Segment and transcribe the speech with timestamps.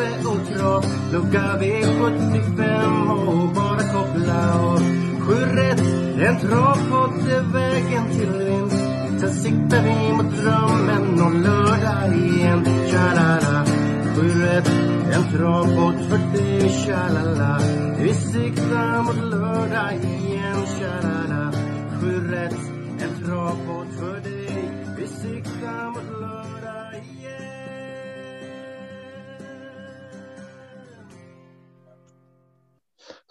[0.00, 4.78] kaffe och Trav Lucka V75 och bara koppla av
[5.20, 5.80] Sju rätt,
[6.20, 8.84] en travpott är vägen till vinst.
[9.20, 12.64] Sen siktar vi mot drömmen om lördag igen.
[12.90, 13.64] Tja-la-la.
[14.16, 14.70] Sju rätt,
[15.12, 17.60] en travpott för dig Tja-la-la.
[17.98, 20.66] Vi siktar mot lördag igen.
[20.78, 21.52] Tja-la-la.
[22.00, 22.69] Sju rätt,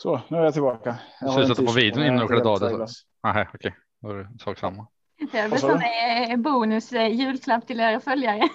[0.02, 0.96] Så, nu är jag tillbaka.
[1.22, 2.70] Jag Du sätta på videon innan du sköt av det.
[2.70, 3.02] färgglass.
[3.24, 3.76] Nej, okej.
[4.02, 4.88] Då är det sak samma.
[5.32, 5.58] Det du?
[5.58, 8.44] sån eh, bonus eh, julklapp till era följare.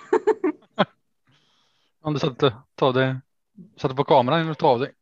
[2.03, 3.20] Om du satte, ta det,
[3.77, 4.92] satte på kameran innan du tog av dig.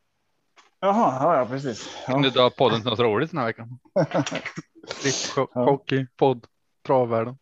[0.80, 1.96] Jaha, ja, ja precis.
[2.06, 2.34] Kan du Ja.
[2.34, 3.78] dra podden till något roligt den här veckan?
[5.00, 5.64] Klipp, Ja.
[5.64, 6.46] hockey, podd,
[6.86, 7.38] travvärlden.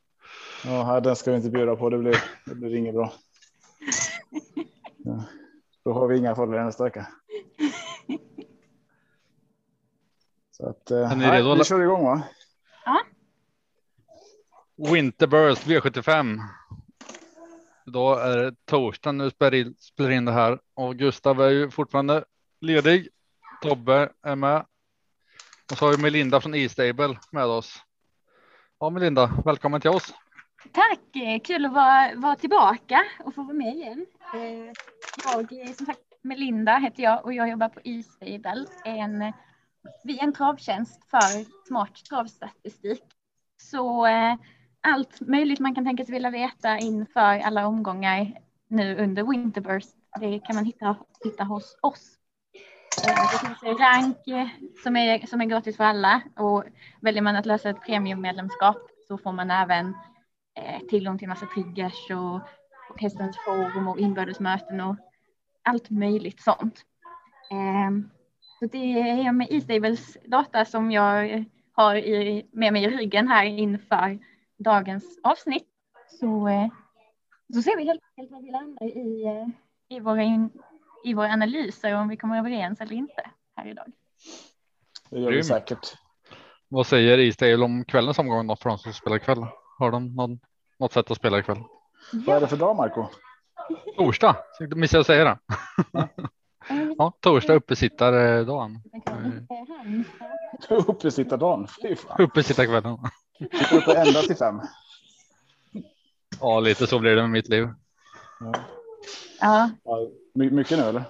[0.64, 1.90] Ja, här, den ska vi inte bjuda på.
[1.90, 3.12] Det blir, det blir inget bra.
[4.96, 5.24] Ja.
[5.84, 7.06] Då har vi inga följare nästa vecka.
[10.61, 12.22] Så att, eh, Är ni redo, vi kör igång va?
[14.92, 16.39] Winterburst V75.
[17.86, 21.70] Då är det torsdag nu spelar in, spelar in det här och Gustav är ju
[21.70, 22.25] fortfarande
[22.60, 23.09] ledig.
[23.62, 24.65] Tobbe är med.
[25.72, 27.82] Och så har vi Melinda från E-stable med oss.
[28.81, 30.15] Ja, Melinda, välkommen till oss.
[30.72, 30.99] Tack,
[31.44, 34.06] kul att vara, vara tillbaka och få vara med igen.
[34.34, 34.72] Eh,
[35.25, 38.66] Jag, som sagt, Melinda heter jag och jag jobbar på E-stable.
[38.84, 39.32] En,
[40.04, 43.02] vi är en travtjänst för smart travstatistik.
[43.62, 44.34] Så eh,
[44.80, 48.38] allt möjligt man kan tänkas vilja veta inför alla omgångar
[48.69, 49.90] nu under Winterburst,
[50.20, 52.16] det kan man hitta, hitta hos oss.
[53.08, 54.48] Eh, det finns en rank eh,
[54.82, 56.64] som är, som är gratis för alla och
[57.00, 59.94] väljer man att lösa ett premiummedlemskap så får man även
[60.54, 62.34] eh, tillgång till massa triggers och,
[62.90, 64.96] och hästens forum och inbördesmöten och
[65.62, 66.84] allt möjligt sånt.
[67.50, 68.10] Ehm,
[68.60, 73.44] så det är med E-stables data som jag har i, med mig i ryggen här
[73.44, 74.19] inför
[74.59, 75.69] dagens avsnitt.
[76.21, 76.69] Så, eh,
[77.54, 80.50] så ser vi helt enkelt vad vi landar i, eh, i, våra in,
[81.04, 83.87] i våra analyser om vi kommer överens eller inte här idag.
[85.10, 85.94] Det gör vi säkert.
[86.69, 89.47] Vad säger E-stable om kvällens omgång då för de som spelar ikväll?
[89.78, 90.41] Har de någon,
[90.78, 91.62] något sätt att spela ikväll?
[92.12, 93.06] Vad är det för dag Marco?
[93.97, 94.37] Torsdag,
[94.76, 95.38] missade jag säga det.
[96.98, 98.78] Ja, torsdag uppesittardagen.
[100.86, 101.66] Uppesittardagen.
[101.82, 102.20] Fy fan.
[102.20, 102.98] Uppesittarkvällen.
[103.38, 104.60] Sitter uppe ända till fem.
[106.41, 107.69] Ja, lite så blir det med mitt liv.
[109.41, 109.70] Ja.
[109.84, 110.00] ja,
[110.34, 111.03] my- mycket nu eller?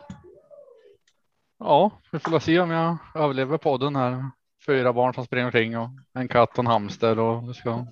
[1.59, 4.31] Ja, vi får se om jag överlever podden här.
[4.67, 7.87] Fyra barn som springer omkring och en katt och en hamster och det ska.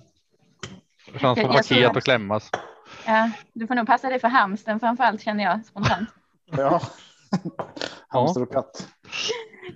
[1.13, 2.51] Det känns som paket att- att klämmas.
[3.05, 6.09] ja, du får nog passa dig för hamsten framför allt känner jag spontant.
[6.45, 6.81] Ja.
[8.07, 8.87] Hamster och katt.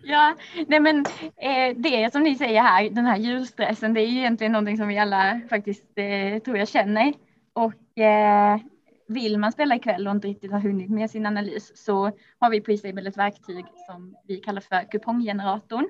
[0.04, 0.36] Ja,
[0.68, 1.06] nej men
[1.38, 4.88] eh, det som ni säger här, den här julstressen, det är ju egentligen någonting som
[4.88, 7.14] vi alla faktiskt eh, tror jag känner.
[7.54, 8.60] Och eh,
[9.08, 12.62] vill man spela ikväll och inte riktigt har hunnit med sin analys så har vi
[12.62, 15.90] på Isabel ett verktyg som vi kallar för kuponggeneratorn.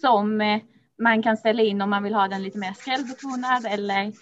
[0.00, 0.60] Som eh,
[0.98, 4.12] man kan ställa in om man vill ha den lite mer skrällbetonad eller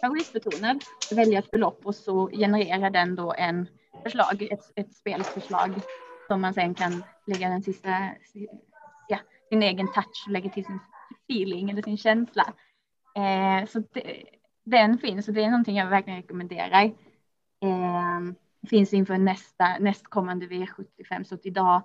[0.00, 0.84] favoritbetonad.
[1.14, 3.68] Välja ett belopp och så genererar den då en
[4.04, 5.74] förslag, ett, ett spelförslag
[6.26, 8.10] som man sen kan lägga den sista,
[9.08, 9.18] ja,
[9.48, 10.78] sin egen touch och lägga till sin
[11.28, 12.54] feeling eller sin känsla.
[13.16, 14.24] Eh, så det,
[14.64, 16.84] den finns och det är någonting jag verkligen rekommenderar.
[17.62, 18.20] Eh,
[18.68, 21.82] finns inför nästa, nästkommande V75 så att idag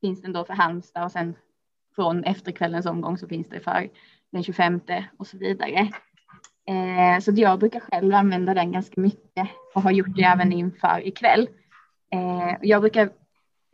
[0.00, 1.34] finns den då för Halmstad och sen
[1.94, 3.90] från efterkvällens omgång så finns det för
[4.30, 4.80] den 25
[5.16, 5.88] och så vidare.
[6.68, 10.52] Eh, så att jag brukar själv använda den ganska mycket och har gjort det även
[10.52, 11.48] inför ikväll.
[12.12, 13.10] Eh, jag brukar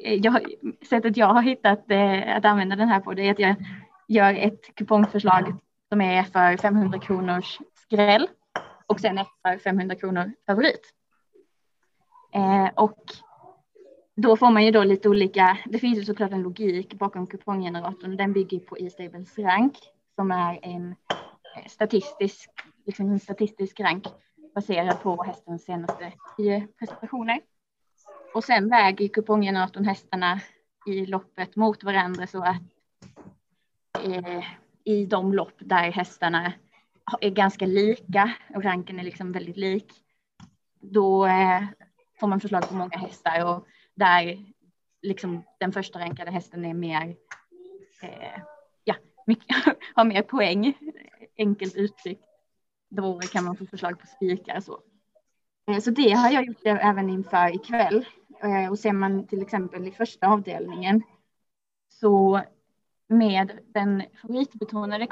[0.05, 0.45] eh, jag,
[0.89, 3.57] sättet jag har hittat eh, att använda den här på det är att jag
[4.09, 5.55] gör ett kupongförslag
[5.89, 8.29] som är för 500 kronors skräll
[8.87, 10.95] och sen ett för 500 kronor favorit.
[12.35, 13.05] Eh, och
[14.17, 18.11] då får man ju då lite olika, det finns ju såklart en logik bakom kuponggeneratorn.
[18.11, 19.79] och Den bygger på E-stables rank
[20.15, 20.95] som är en
[21.67, 22.51] statistisk,
[22.87, 24.07] liksom en statistisk rank
[24.55, 27.41] baserad på hästens senaste tio prestationer.
[28.35, 30.41] Och sen väger kuponggeneratorn hästarna
[30.87, 32.63] i loppet mot varandra så att
[34.05, 34.45] eh,
[34.85, 36.53] i de lopp där hästarna
[37.21, 39.93] är ganska lika och ranken är liksom väldigt lik.
[40.81, 41.65] Då eh,
[42.21, 44.39] får man förslag på många hästar och där
[45.03, 47.17] liksom den första rankade hästen är mer,
[48.03, 48.41] eh,
[48.85, 48.95] ja,
[49.27, 49.57] mycket,
[49.95, 50.75] har mer poäng,
[51.39, 52.25] enkelt uttryckt.
[52.89, 54.81] Då kan man få förslag på spikar så.
[55.67, 58.07] Eh, så det har jag gjort även inför ikväll.
[58.41, 61.03] Eh, och ser man till exempel i första avdelningen
[61.89, 62.41] så
[63.07, 65.09] med den favoritbetonade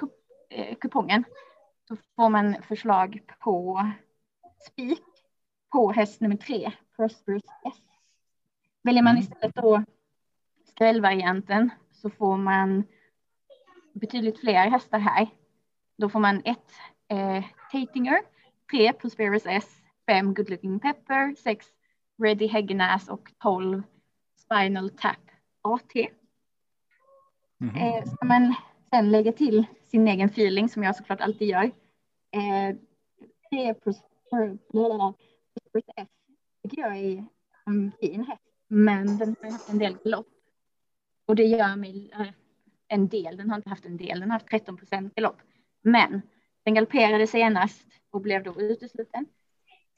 [0.51, 1.25] eh, kupongen
[1.89, 3.87] så får man förslag på
[4.67, 5.03] spik
[5.73, 7.83] på häst nummer tre, Prosperous S.
[8.83, 9.23] Väljer man mm.
[9.23, 9.85] istället då
[10.65, 12.85] skrällvarianten så får man
[13.93, 15.29] betydligt fler hästar här.
[15.99, 16.73] Då får man ett
[17.09, 18.19] eh, Tatinger,
[18.71, 21.67] tre Prosperous S, fem Good Looking Pepper, sex
[22.23, 23.83] Ready Häggenäs och tolv
[24.37, 25.17] Spinal Tap
[25.63, 25.95] AT.
[27.61, 27.99] Mm -hmm.
[27.99, 28.55] eh, ska man
[28.91, 31.65] sen lägga till sin egen feeling som jag såklart alltid gör.
[32.31, 32.77] Eh,
[33.51, 35.17] tre Prosperous
[35.97, 36.09] S
[36.63, 37.25] tycker jag är
[37.67, 40.29] en fin häst, men den har haft en del lopp.
[41.27, 42.29] Och det gör mig eh,
[42.89, 45.37] en del, den har inte haft en del, den har haft 13 procent i lopp.
[45.87, 46.23] Men
[46.65, 49.27] den galopperade senast och blev då utesluten,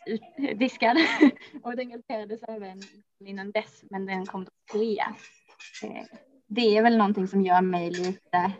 [0.07, 0.97] ut, diskad.
[1.63, 2.83] och den galopperades även
[3.25, 5.15] innan dess, men den kom då trea.
[5.83, 6.05] Eh,
[6.47, 8.53] det är väl någonting som gör mig lite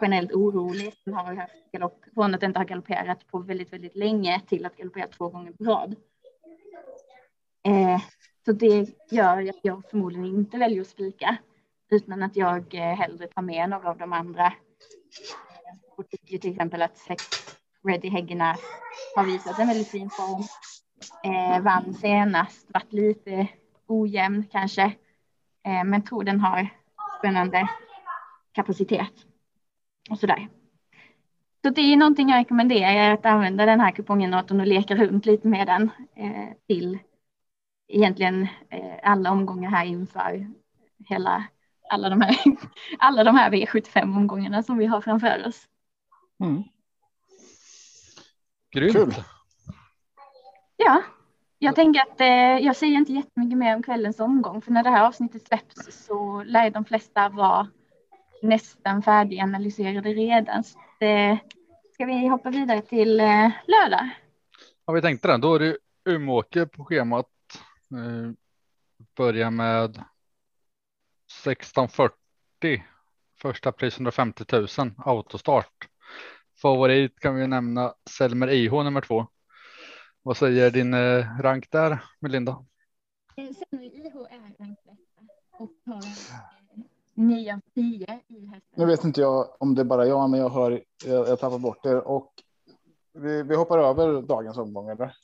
[0.00, 4.40] generellt orolig som har haft galopp från att inte ha galopperat på väldigt, väldigt länge
[4.48, 5.96] till att galoppera två gånger på rad.
[7.66, 8.00] Eh,
[8.44, 11.36] så det gör att jag förmodligen inte väljer att spika
[11.90, 14.52] utan att jag eh, hellre tar med några av de andra.
[15.96, 17.24] Och tycker till exempel att sex
[17.88, 18.60] Ready Häggenäs
[19.16, 20.42] har visat en väldigt fin form.
[21.24, 23.48] Eh, vann senast, varit lite
[23.86, 24.82] ojämn kanske,
[25.64, 26.68] eh, men tror den har
[27.18, 27.68] spännande
[28.52, 29.12] kapacitet
[30.10, 30.48] och så där.
[31.62, 35.48] Så det är någonting jag rekommenderar att använda den här kupongen och leka runt lite
[35.48, 36.98] med den eh, till
[37.88, 40.46] egentligen eh, alla omgångar här inför
[41.08, 41.44] hela
[41.90, 42.36] alla de här,
[42.98, 45.68] alla de här V75 omgångarna som vi har framför oss.
[46.40, 46.62] Mm.
[48.70, 48.92] Grymt.
[48.92, 49.14] Kul.
[50.76, 51.02] Ja,
[51.58, 54.90] jag tänker att eh, jag säger inte jättemycket mer om kvällens omgång, för när det
[54.90, 57.68] här avsnittet släpps så lär de flesta vara
[58.42, 60.64] nästan färdiganalyserade redan.
[60.64, 61.38] Så det,
[61.92, 64.10] ska vi hoppa vidare till eh, lördag?
[64.86, 65.38] Ja, vi tänkte det.
[65.38, 67.26] Då är det Umeåker på schemat.
[67.90, 68.32] Eh,
[69.16, 70.04] börja med
[71.44, 72.14] 1640.
[73.40, 74.66] Första pris 150 000
[74.98, 75.88] autostart.
[76.62, 79.26] Favorit kan vi nämna Selmer IH nummer två.
[80.22, 82.64] Vad säger din eh, rank där Melinda?
[83.36, 84.90] Eh, Selmer IH är ranketta
[85.58, 86.02] och har
[87.14, 88.60] 9 av 10 i hästen.
[88.76, 91.58] Nu vet inte jag om det är bara jag, men jag hör jag, jag tappar
[91.58, 92.32] bort det och
[93.12, 95.16] vi, vi hoppar över dagens omgång eller?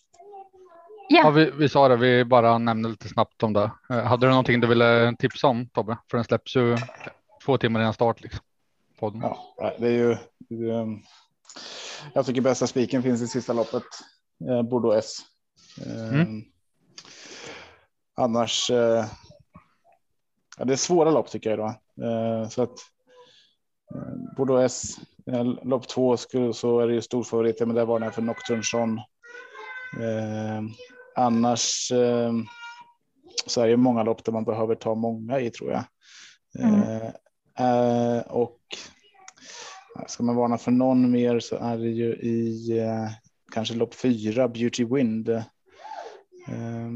[1.08, 1.96] Ja, ja vi, vi, sa det.
[1.96, 3.70] Vi bara nämnde lite snabbt om det.
[3.90, 5.99] Eh, hade du någonting du ville tipsa om Tobbe?
[6.10, 6.76] För den släpps ju
[7.44, 8.20] två timmar innan start.
[8.20, 8.40] Liksom,
[8.99, 9.20] podden.
[9.22, 10.16] Ja, det är ju.
[10.50, 11.02] Um,
[12.14, 13.83] jag tycker bästa spiken finns i sista loppet.
[14.49, 15.16] Eh, Bordeaux S.
[15.87, 16.42] Um, mm.
[18.16, 18.71] Annars.
[18.71, 19.04] Uh,
[20.59, 22.04] ja, det är svåra lopp tycker jag då.
[22.07, 22.78] Uh, så att.
[24.37, 24.97] Bordeaux S.
[25.62, 28.62] lopp två skulle, så är det ju stor favorit, men det var den för Nocturne
[28.62, 29.00] Son.
[31.16, 32.33] Annars eh,
[33.47, 35.85] så är det många lopp där man behöver ta många i tror jag.
[36.59, 36.83] Mm.
[36.83, 37.07] Eh,
[37.66, 38.61] eh, och
[40.07, 43.09] ska man varna för någon mer så är det ju i eh,
[43.52, 45.28] kanske lopp fyra, Beauty Wind.
[45.28, 46.90] Eh,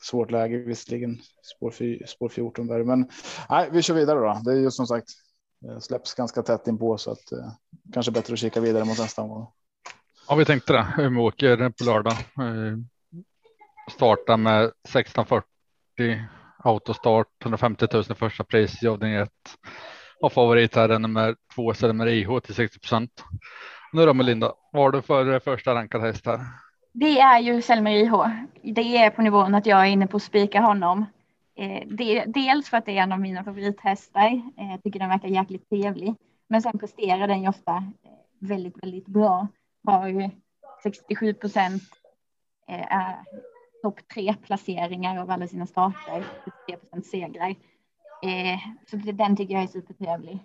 [0.00, 1.18] svårt läge visserligen,
[1.56, 3.10] spår, spår 14 där, men
[3.50, 4.40] nej, vi kör vidare då.
[4.44, 5.08] Det är ju som sagt
[5.68, 7.52] eh, släpps ganska tätt inpå så att eh,
[7.92, 9.46] kanske bättre att kika vidare mot nästa omgång.
[10.28, 10.86] Ja, vi tänkte det.
[10.98, 12.78] Umeåker på lördag eh,
[13.90, 15.44] starta med 1640
[16.58, 19.30] autostart 150 000 första pris i avdelning 1
[20.20, 23.24] och favorit här är nummer två Selmer IH till 60 procent.
[23.92, 26.40] Nu då Melinda, vad har du för eh, första rankad häst här?
[26.92, 28.12] Det är ju Selmer IH.
[28.62, 31.04] Det är på nivån att jag är inne på att spika honom.
[31.56, 34.26] Eh, det, dels för att det är en av mina favorithästar.
[34.26, 36.14] Eh, jag eh, tycker den verkar jäkligt trevlig.
[36.48, 39.48] Men sen presterar den ju ofta eh, väldigt, väldigt bra.
[39.84, 40.30] Har
[40.82, 41.82] 67 procent
[43.82, 46.24] topp tre placeringar av alla sina starter,
[46.92, 47.54] 73% segrar.
[48.22, 48.58] Eh,
[48.90, 50.38] så den tycker jag är supertrevlig.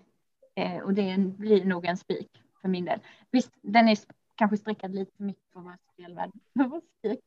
[0.54, 3.00] Eh, och det blir nog en spik för min del.
[3.30, 3.98] Visst, den är
[4.34, 6.30] kanske sträckad lite för mycket för att vara spelvärd.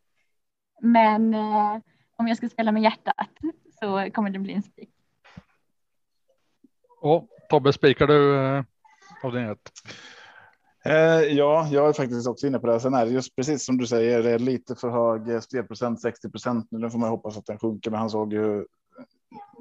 [0.82, 1.78] Men eh,
[2.16, 3.30] om jag ska spela med hjärtat
[3.80, 4.90] så kommer det bli en spik.
[7.02, 8.64] Och Tobbe, spikar du eh,
[9.24, 9.72] avdelning ett?
[10.86, 12.80] Eh, ja, jag är faktiskt också inne på det.
[12.80, 16.30] Sen är det just precis som du säger, det är lite för hög spelprocent, 60
[16.30, 16.68] procent.
[16.72, 18.66] Nu får man hoppas att den sjunker, men han såg ju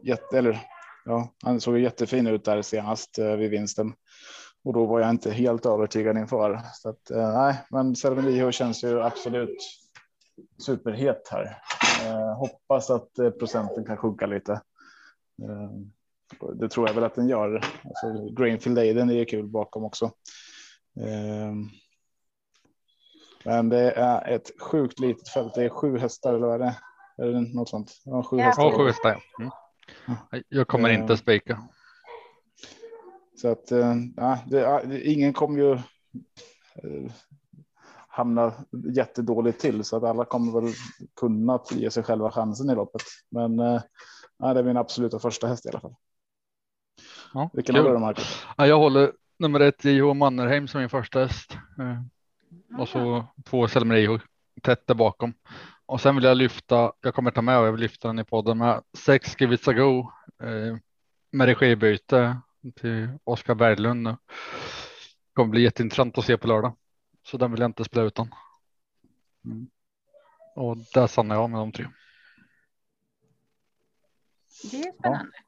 [0.02, 0.60] jätte, eller
[1.06, 3.92] ja, han såg jättefin ut där senast eh, vid vinsten
[4.64, 6.60] och då var jag inte helt övertygad inför.
[6.75, 9.58] Så att eh, nej, men Cervelio känns ju absolut
[10.58, 11.58] superhet här.
[12.06, 14.52] Eh, hoppas att eh, procenten kan sjunka lite.
[15.42, 15.70] Eh,
[16.54, 17.54] det tror jag väl att den gör.
[17.84, 20.04] Alltså, Grainfield Aiden är ju kul bakom också.
[21.00, 21.52] Eh,
[23.44, 25.54] men det är ett sjukt litet fält.
[25.54, 26.76] Det är sju hästar eller vad är det?
[27.22, 27.92] Är det något sånt?
[28.04, 28.62] Ja, sju hästar.
[28.64, 29.22] Ja, sju hästar.
[29.38, 29.50] Mm.
[30.48, 31.16] Jag kommer inte eh.
[31.16, 31.62] spika.
[33.36, 33.70] Så att
[34.16, 35.78] ja, det, ingen kommer ju
[38.08, 38.52] hamna
[38.94, 40.72] jättedåligt till så att alla kommer väl
[41.20, 43.02] kunna ge sig själva chansen i loppet.
[43.30, 43.58] Men
[44.38, 45.94] ja, det är min absoluta första häst i alla fall.
[47.34, 48.46] Ja, Vilken håller du Marcus?
[48.56, 51.56] Ja, jag håller nummer ett JH Mannerheim som min första häst.
[52.78, 54.20] Och så två Selmer
[54.62, 55.34] tätt där bakom.
[55.86, 58.24] Och sen vill jag lyfta, jag kommer ta med och jag vill lyfta den i
[58.24, 60.12] podden med sex Give Go
[60.42, 60.76] eh,
[61.30, 62.40] med regibyte
[62.80, 64.06] till Oskar Berglund.
[64.06, 64.16] Det
[65.32, 66.76] kommer bli jätteintressant att se på lördag.
[67.22, 68.34] Så den vill jag inte spela utan.
[69.44, 69.66] Mm.
[70.54, 71.86] Och där stannar jag med de tre.
[74.70, 75.32] Det är spännande.
[75.36, 75.46] Ja.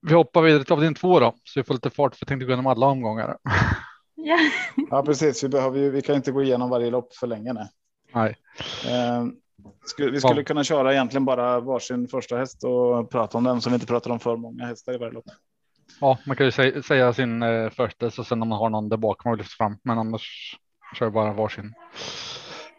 [0.00, 2.44] Vi hoppar vidare till avdelning två då, så vi får lite fart för jag tänkte
[2.44, 3.38] gå igenom alla omgångar.
[4.16, 4.38] Ja,
[4.90, 5.44] ja precis.
[5.44, 7.68] Vi behöver ju, vi kan inte gå igenom varje lopp för länge nu.
[8.14, 8.36] Nej.
[8.88, 9.24] Eh,
[9.98, 13.74] vi skulle kunna köra egentligen bara varsin första häst och prata om den som vi
[13.74, 15.24] inte pratar om för många hästar i varje lopp.
[16.00, 18.88] Ja, man kan ju säga, säga sin eh, första så sen om man har någon
[18.88, 20.56] där bakom och lyfter fram, men annars
[20.98, 21.74] kör bara varsin.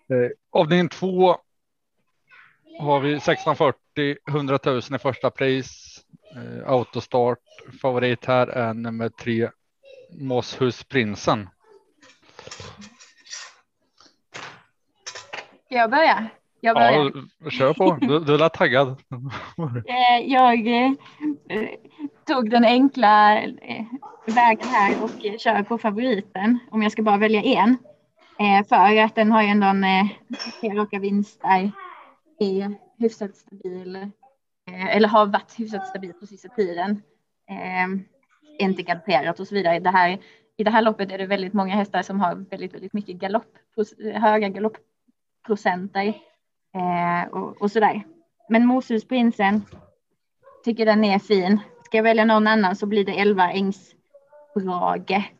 [0.09, 1.35] Eh, avdelning två
[2.79, 5.97] har vi 1640 100 000 i första pris.
[6.35, 7.39] Eh, autostart.
[7.81, 9.49] Favorit här är nummer tre
[10.11, 11.49] Moshusprinsen.
[15.65, 16.29] Ska jag börja?
[16.61, 17.11] Jag börjar.
[17.39, 17.97] Ja, kör på.
[18.01, 19.01] Du, du är taggad.
[19.87, 20.91] Eh, jag eh,
[22.27, 23.85] tog den enkla eh,
[24.25, 27.77] vägen här och kör på favoriten om jag ska bara välja en.
[28.69, 31.71] För att den har ju ändå en raka vinster,
[32.39, 34.09] är hyfsat stabil
[34.89, 37.01] eller har varit hyfsat stabil på sista tiden.
[38.59, 39.79] Inte galopperat och så vidare.
[39.79, 40.19] Det här,
[40.57, 43.57] I det här loppet är det väldigt många hästar som har väldigt, väldigt mycket galopp,
[44.13, 46.07] höga galoppprocenter
[46.75, 48.03] eh, och, och sådär.
[48.49, 49.61] Men Moshusprinsen
[50.63, 51.59] tycker den är fin.
[51.85, 55.31] Ska jag välja någon annan så blir det 11 Ängsbrage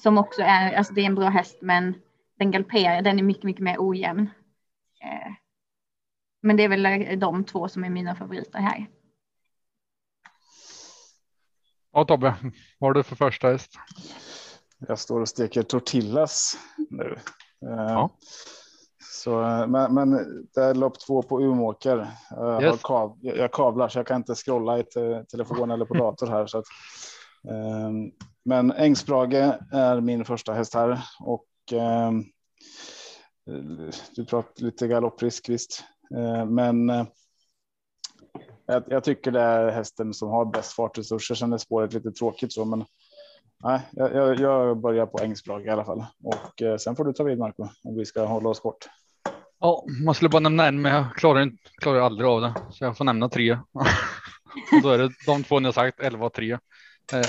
[0.00, 1.94] som också är, alltså det är en bra häst, men
[2.38, 4.30] den galopperar, den är mycket, mycket mer ojämn.
[5.02, 5.32] Eh,
[6.42, 8.86] men det är väl de två som är mina favoriter här.
[11.92, 12.34] Ja, Tobbe,
[12.78, 13.70] vad har du för första häst?
[14.88, 16.56] Jag står och steker tortillas
[16.90, 17.18] nu.
[17.66, 18.10] Eh, ja.
[19.12, 20.10] Så, eh, men, men
[20.54, 22.10] det är lopp två på Umeåker.
[22.30, 22.82] Jag, yes.
[22.82, 26.46] kav, jag kavlar så jag kan inte scrolla i te, telefon eller på dator här.
[26.46, 26.64] Så att,
[27.48, 28.12] um,
[28.44, 32.24] men Ängsbrage är min första häst här och um,
[34.16, 35.84] du pratar lite galopprisk visst,
[36.16, 36.90] uh, men
[38.72, 41.34] jag, jag, tycker det är hästen som har bäst fartresurser.
[41.34, 42.84] Sen är spåret lite tråkigt så, men
[43.64, 47.22] nej, jag, jag börjar på Ängsbrage i alla fall och eh, sen får du ta
[47.22, 48.88] vid Marco om vi ska hålla oss kort.
[49.58, 52.84] Ja, man skulle bara nämna en, men jag klarar, inte, klarar aldrig av det, så
[52.84, 53.52] jag får nämna tre.
[54.72, 56.52] och då är det de två ni har sagt, 11 och 3.
[56.52, 56.58] Eh,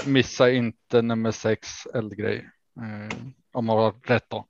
[0.08, 2.50] missa inte nummer 6 eldgrej.
[2.80, 3.18] Eh,
[3.54, 4.46] om man har rätt då.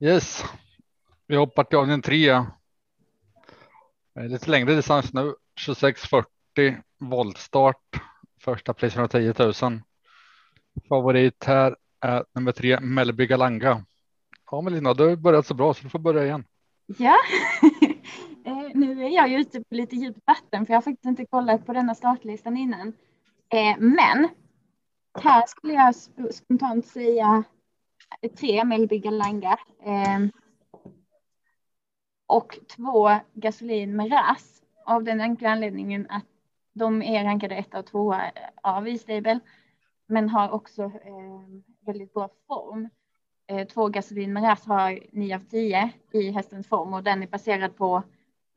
[0.00, 0.44] Yes,
[1.26, 2.28] vi hoppar till avdelning 3.
[2.28, 2.44] Eh,
[4.14, 8.00] lite längre distans nu, 2640 voltstart.
[8.40, 9.80] Första pris 110 000.
[10.88, 13.84] Favorit här är nummer tre, Melby Galanga.
[14.50, 16.44] Ja, Melina, du har börjat så bra så du får börja igen.
[16.86, 17.16] Ja,
[18.44, 21.26] eh, nu är jag ju ute på lite djupt vatten för jag har faktiskt inte
[21.26, 22.92] kollat på denna startlistan innan.
[23.48, 24.28] Eh, men
[25.20, 25.94] här skulle jag
[26.34, 27.44] spontant säga
[28.38, 30.28] tre Melby Galanga eh,
[32.26, 34.55] och två Gasolin med RAS
[34.86, 36.24] av den enkla anledningen att
[36.72, 38.14] de är rankade ett och två
[38.62, 39.40] av E-stable
[40.06, 42.88] men har också ehm, väldigt bra form.
[43.46, 47.76] Eh, två gasolin Maras har 9 av 10 i hästens form och den är baserad
[47.76, 48.02] på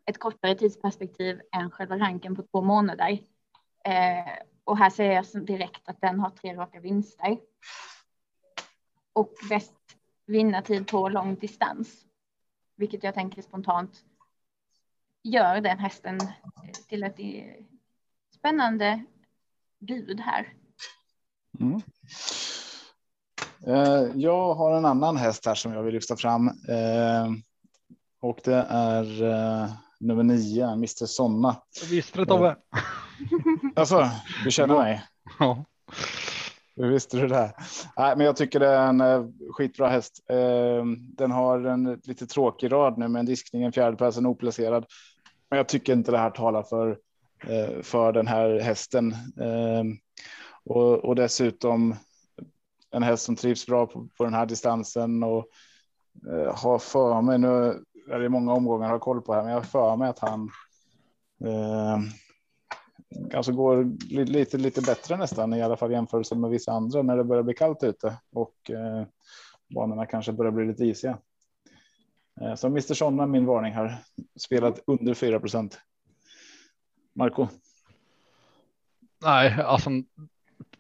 [0.06, 3.20] ett kortare tidsperspektiv än själva ranken på två månader.
[3.84, 7.38] Eh, och här ser jag direkt att den har tre raka vinster.
[9.14, 9.74] Och bäst
[10.26, 12.06] vinnartid på lång distans.
[12.76, 14.06] Vilket jag tänker spontant
[15.24, 16.20] gör den hästen
[16.88, 17.66] till ett eh,
[18.36, 19.04] spännande
[19.80, 20.54] bud här.
[21.60, 21.82] Mm.
[23.68, 26.48] Eh, jag har en annan häst här som jag vill lyfta fram.
[26.48, 27.32] Eh,
[28.22, 31.62] och det är eh, nummer nio, Mr Sonna.
[31.90, 32.58] Visste det Tobbe?
[33.76, 34.10] Alltså,
[34.44, 35.04] du känner mig?
[35.40, 35.66] Ja.
[36.76, 37.54] Hur visste du det?
[37.98, 40.24] Nej, men jag tycker det är en eh, skitbra häst.
[40.30, 40.86] Eh,
[41.18, 44.86] den har en lite tråkig rad nu med en diskning, en fjärdeplats, en oplacerad.
[45.50, 46.98] Men jag tycker inte det här talar för
[47.48, 49.98] eh, för den här hästen ehm,
[50.66, 51.96] och, och dessutom
[52.92, 55.48] en häst som trivs bra på, på den här distansen och
[56.32, 59.52] eh, har för mig nu är det många omgångar jag har koll på här, men
[59.52, 60.50] jag har för mig att han
[61.46, 62.00] eh,
[63.32, 63.86] kanske går
[64.26, 67.54] lite, lite bättre nästan i alla fall jämförelse med vissa andra när det börjar bli
[67.54, 69.08] kallt ute och eh,
[69.76, 71.18] banorna kanske börjar bli lite isiga.
[72.42, 72.94] Eh, så Mr.
[72.94, 73.98] Sonna min varning här
[74.40, 75.80] spelat under 4 procent.
[77.16, 77.48] Marco.
[79.22, 79.90] Nej, alltså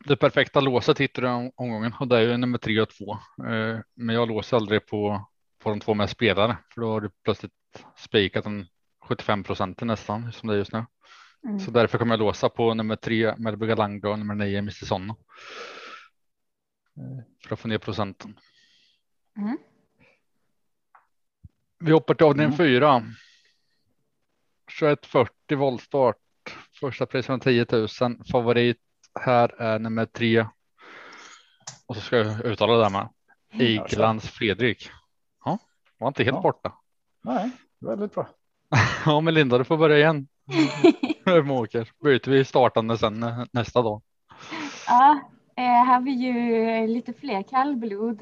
[0.06, 3.12] det perfekta låset hittar du omgången och det är ju nummer tre och två.
[3.48, 5.28] Eh, men jag låser aldrig på,
[5.64, 7.52] på de två med spelare för då har du plötsligt
[7.98, 8.68] spikat en
[9.04, 10.86] 75 procent nästan som det är just nu.
[11.48, 11.60] Mm.
[11.60, 15.16] Så därför kommer jag låsa på nummer tre Melby Galango och nummer nio Mr Sonna.
[16.98, 18.40] Eh, för att få ner procenten.
[19.38, 19.58] Mm.
[21.80, 22.58] Vi hoppar till avdelning mm.
[22.58, 23.04] fyra.
[24.80, 26.16] 2140 voltstart.
[26.80, 27.88] Första pris från 10 000.
[28.32, 28.78] Favorit
[29.20, 30.46] här är nummer tre.
[31.88, 33.10] Och så ska jag uttala det där med.
[33.54, 34.90] Iglands Fredrik.
[35.46, 35.58] Ja,
[35.98, 36.42] var inte helt ja.
[36.42, 36.74] borta.
[37.22, 38.30] Nej, väldigt bra.
[39.06, 40.28] ja, men Linda, du får börja igen.
[41.46, 41.92] Måker.
[42.04, 44.02] Byter vi startande sen nästa dag.
[44.88, 45.20] Ja,
[45.56, 48.22] eh, här har vi ju lite fler kallblod.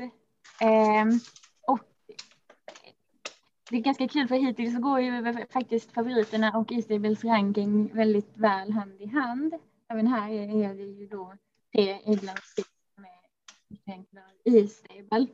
[3.68, 7.94] Eh, det är ganska kul för hittills så går ju faktiskt favoriterna och Istables ranking
[7.94, 9.54] väldigt väl hand i hand.
[9.90, 11.34] Även här är det ju då
[11.76, 12.56] tre Englands
[12.96, 15.28] som är E-stable.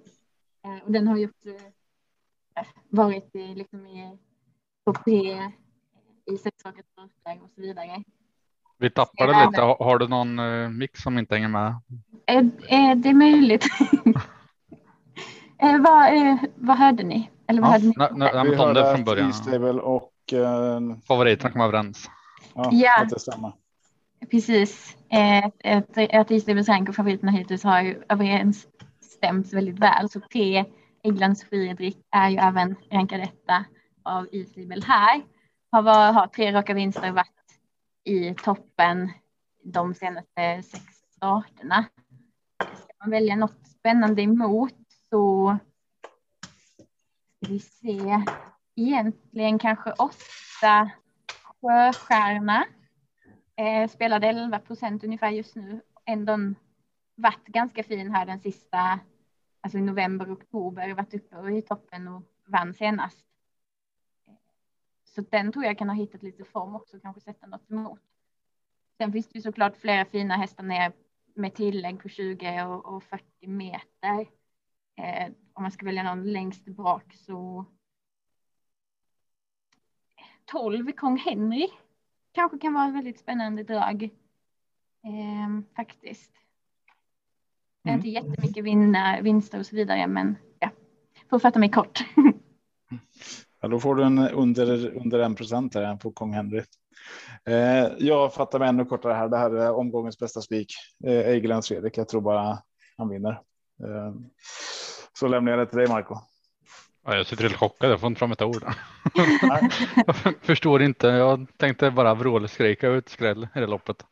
[0.66, 4.18] Eh, och den har ju också eh, varit liksom i
[4.86, 5.52] topp tre
[6.26, 6.86] i sexåkers
[7.44, 8.04] och så vidare.
[8.78, 9.62] Vi tappade lite.
[9.62, 11.76] Har, du någon uh, mix som inte hänger med?
[12.26, 13.66] Är, är det möjligt?
[15.58, 17.30] eh, vad, eh, vad hörde ni?
[17.54, 18.20] Eller vad ja, hörde ni?
[18.20, 19.34] Nej, vi hörde från början.
[19.34, 22.10] Stable och uh, favoriterna kom överens.
[22.56, 23.06] Ja, ja.
[23.10, 23.54] det stämmer.
[24.32, 24.98] Precis.
[25.10, 30.10] Eh, ett, ett Isabels rank och favoriterna hittills har ju överensstämt väldigt väl.
[30.10, 30.66] Så tre
[31.04, 33.66] Eglands Fredrik är ju även rankad etta
[34.04, 35.22] av Isabel här
[35.82, 37.28] har, har tre raka vinster varit
[38.04, 39.12] i toppen
[39.64, 40.84] de senaste sex
[41.16, 41.86] starterna.
[42.60, 44.74] Ska man välja något spännande emot
[45.10, 45.58] så
[47.50, 48.24] vi se.
[48.76, 50.92] Egentligen kanske åtta
[51.62, 52.66] sjöstjärna.
[53.56, 55.82] Eh, spelade 11 procent ungefär just nu.
[56.06, 56.38] Ändå
[57.16, 59.00] varit ganska fin här den sista,
[59.62, 63.26] alltså i november, oktober, varit uppe i toppen och vann senast.
[65.04, 68.00] Så den tror jag kan ha hittat lite form också, kanske sätta något emot.
[68.98, 70.94] Sen finns det ju såklart flera fina hästar ner
[71.34, 74.28] med tillägg på 20 och, och 40 meter.
[74.96, 77.66] Eh, om man ska välja någon längst bak så
[80.46, 81.68] 12 Kong Henry
[82.32, 84.04] kanske kan vara ett väldigt spännande drag.
[85.04, 86.32] Eh, faktiskt.
[87.84, 88.06] Det är mm.
[88.06, 90.70] inte jättemycket vinna, vinster och så vidare, men ja,
[91.30, 92.06] att fatta mig kort.
[93.64, 96.64] Ja, då får du en under under en procent här på Kong Henry.
[97.46, 99.30] Eh, jag fattar mig ännu kortare här.
[99.30, 100.74] Det här är omgångens bästa spik.
[101.04, 101.98] Eh, Egelands Fredrik.
[101.98, 102.60] Jag tror bara
[102.98, 103.32] han vinner.
[103.84, 104.14] Eh,
[105.14, 106.16] så lämnar jag det till dig, Marco.
[107.06, 107.92] Ja, jag sitter helt chockad.
[107.92, 108.64] Jag får inte fram ett ord.
[109.42, 111.08] jag förstår inte.
[111.08, 114.06] Jag tänkte bara vrålskrika ut skräll i det loppet.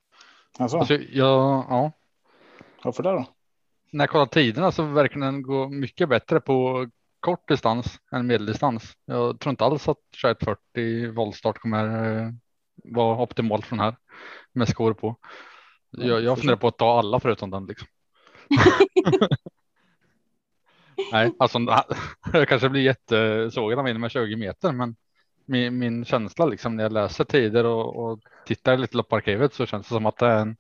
[0.60, 0.78] Alltså?
[0.78, 1.92] Alltså, jag, ja.
[2.84, 3.26] Varför det då?
[3.92, 6.88] När jag kollar tiderna så verkar den gå mycket bättre på
[7.20, 8.94] kort distans än medeldistans.
[9.06, 12.30] Jag tror inte alls att 2140 voltstart kommer eh,
[12.76, 13.96] vara optimalt från här
[14.54, 15.16] med skor på.
[15.90, 17.88] Jag, jag funderar på att ta alla förutom den liksom.
[21.12, 21.60] Nej, alltså
[22.34, 24.96] jag kanske blir jättesågad av med 20 meter, men
[25.46, 29.66] min, min känsla liksom när jag läser tider och, och tittar lite på arkivet så
[29.66, 30.58] känns det som att det är en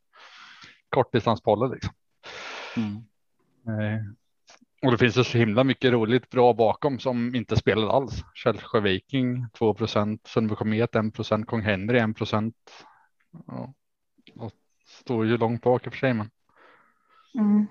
[0.90, 1.94] kortdistanspolle liksom.
[2.78, 2.96] Mm.
[3.68, 4.02] Eh,
[4.82, 8.24] och det finns så himla mycket roligt bra bakom som inte spelade alls.
[8.34, 12.56] Källsjö Viking 2 procent, Sundby Komet 1 procent, Kong Henry 1 procent.
[13.48, 13.74] Ja,
[14.36, 14.52] och
[14.86, 16.14] står ju långt bak i och för sig.
[16.14, 16.30] Men...
[17.36, 17.68] Mm.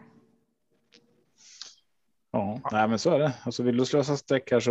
[2.73, 3.33] Nej, men så är det.
[3.43, 4.71] Alltså vill du slösa streck här så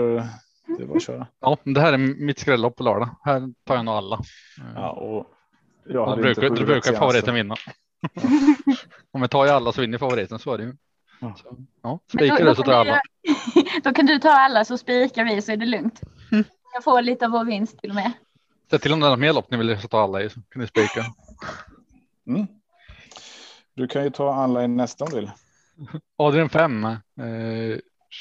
[0.78, 1.28] Det är bara att köra.
[1.40, 3.10] Ja, det här är mitt skrällopp på lördag.
[3.24, 4.20] Här tar jag nog alla.
[4.76, 5.26] Ja, och
[5.86, 7.56] jag Då hade brukar, inte då brukar favoriten vinna.
[9.12, 10.74] Om jag tar ju alla så vinner favoriten, så är det ju.
[11.22, 11.36] Ja.
[11.38, 13.02] Så, ja, spikar du så tar jag alla.
[13.84, 16.02] Då kan du ta alla så spikar vi så är det lugnt.
[16.32, 16.44] Mm.
[16.74, 18.12] Jag får lite av vår vinst till och med.
[18.70, 20.42] Säg till om det är något mer lopp ni vill så ta alla i så
[20.50, 21.06] kan ni spika.
[22.28, 22.48] Mm.
[23.74, 25.32] Du kan ju ta alla i nästa om du vill.
[26.18, 26.86] Adrian 5.
[26.86, 26.96] Eh,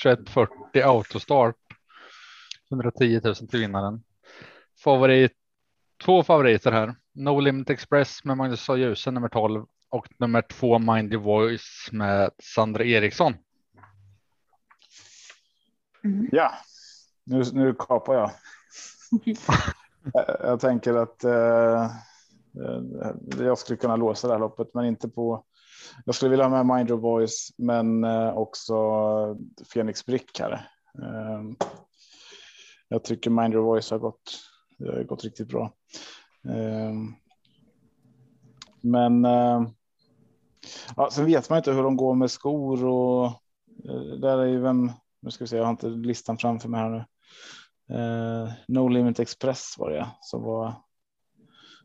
[0.02, 1.56] 2140 autostart.
[2.70, 4.02] 110 000 till vinnaren.
[4.84, 5.32] Favorit.
[6.04, 6.94] Två favoriter här.
[7.12, 8.76] No Limit Express med Magnus A.
[8.76, 13.34] Djuse nummer 12 och nummer två Mind Your Voice med Sandra Eriksson.
[16.04, 16.28] Mm.
[16.32, 16.52] Ja,
[17.24, 18.30] nu, nu kapar jag.
[20.12, 20.36] jag.
[20.40, 22.82] Jag tänker att eh, eh,
[23.38, 25.44] jag skulle kunna låsa det här loppet, men inte på.
[26.04, 28.74] Jag skulle vilja ha med Mind Your Voice, men eh, också
[29.72, 30.52] Phoenix Brick här.
[31.02, 31.42] Eh,
[32.88, 34.40] jag tycker Mind Your Voice har gått,
[34.78, 35.72] har gått riktigt bra.
[38.80, 39.24] Men
[40.96, 43.32] ja, sen vet man inte hur de går med skor och
[44.20, 44.92] där är ju vem.
[45.20, 47.04] Nu ska vi se, jag har inte listan framför mig här nu.
[47.90, 50.74] Eh, no Limit Express var det som var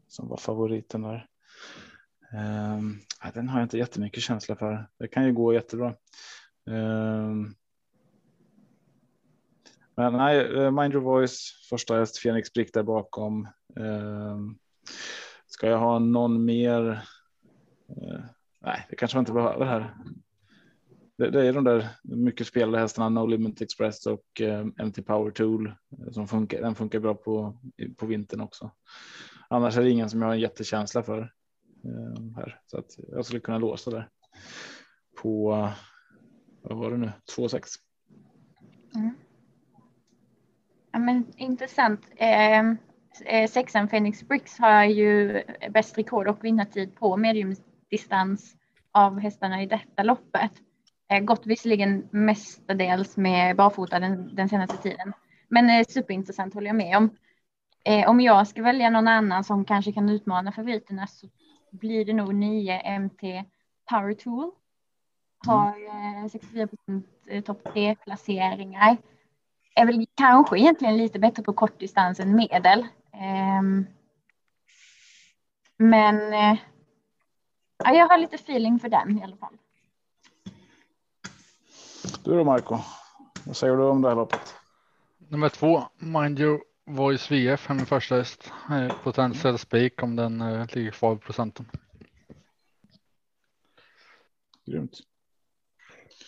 [0.07, 1.27] som var favoriten där.
[2.33, 2.99] Ehm,
[3.33, 4.89] den har jag inte jättemycket känsla för.
[4.99, 5.95] Det kan ju gå jättebra.
[6.69, 7.55] Ehm,
[9.95, 13.47] men nej, eh, Mind Your Voice, första häst, Fenix Brick där bakom.
[13.79, 14.57] Ehm,
[15.45, 16.91] ska jag ha någon mer?
[17.89, 18.21] Eh,
[18.61, 19.95] nej, det kanske man inte behöver här.
[21.17, 25.31] Det, det är de där mycket spelade hästarna, No Limit Express och eh, MT Power
[25.31, 25.73] Tool
[26.11, 26.61] som funkar.
[26.61, 27.57] Den funkar bra på,
[27.97, 28.71] på vintern också.
[29.49, 31.31] Annars är det ingen som jag har en jättekänsla för
[31.83, 34.09] Ehm, här så att jag skulle kunna låsa där
[35.21, 35.49] på.
[36.61, 37.11] Vad var det nu?
[37.37, 37.63] 2,6.
[38.95, 39.15] Mm.
[40.91, 42.01] Ja, men intressant.
[42.15, 42.77] Ehm,
[43.25, 48.55] eh, sexan Phoenix Bricks har ju bäst rekord och vinnartid på mediumdistans
[48.91, 50.51] av hästarna i detta loppet.
[51.11, 55.13] Eh, gått visserligen mestadels med barfota den, den senaste tiden.
[55.47, 57.09] Men eh, superintressant håller jag med om.
[57.85, 61.27] Eh, om jag ska välja någon annan som kanske kan utmana favoriterna så
[61.73, 63.21] blir det nog 9 MT
[63.89, 64.51] Power Tool.
[65.45, 68.97] Har eh, 64 procent eh, topp 3 placeringar.
[69.75, 72.87] Är väl kanske egentligen lite bättre på kortdistans än medel.
[73.13, 73.85] Ehm,
[75.77, 76.57] men eh,
[77.83, 79.57] ja, jag har lite feeling för den i alla fall.
[82.23, 82.79] Du då Marco?
[83.45, 84.55] Vad säger du om det här loppet?
[85.17, 88.51] Nummer två, Mind Your Voice VF, är min första häst.
[88.71, 91.65] Eh, Potential spik om den eh, ligger kvar på procenten.
[94.65, 94.99] Grymt.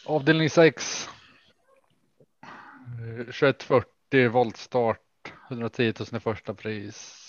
[0.05, 1.09] Avdelning 6.
[2.43, 5.01] Eh, 2140 voltstart.
[5.49, 7.21] 110 000 i första pris.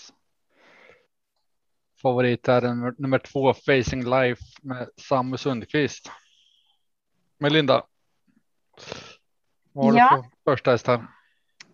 [2.01, 6.11] Favorit är nummer, nummer två Facing Life med Samu Sundqvist.
[7.37, 7.85] Melinda.
[9.73, 10.15] Vad har Ja.
[10.15, 11.07] du för första häst här?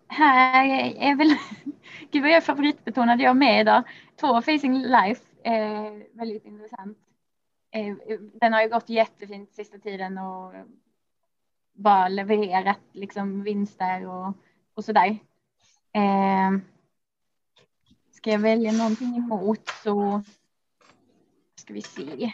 [0.08, 1.28] Här är väl,
[2.10, 3.82] gud vad jag är favoritbetonad jag med idag.
[4.20, 6.98] Två Facing Life, eh, väldigt intressant.
[7.70, 7.96] Eh,
[8.40, 10.52] den har ju gått jättefint sista tiden och
[11.72, 14.32] bara levererat liksom vinster och,
[14.74, 15.18] och sådär.
[15.92, 16.50] Eh,
[18.12, 20.22] ska jag välja någonting emot så
[21.54, 22.32] ska vi se.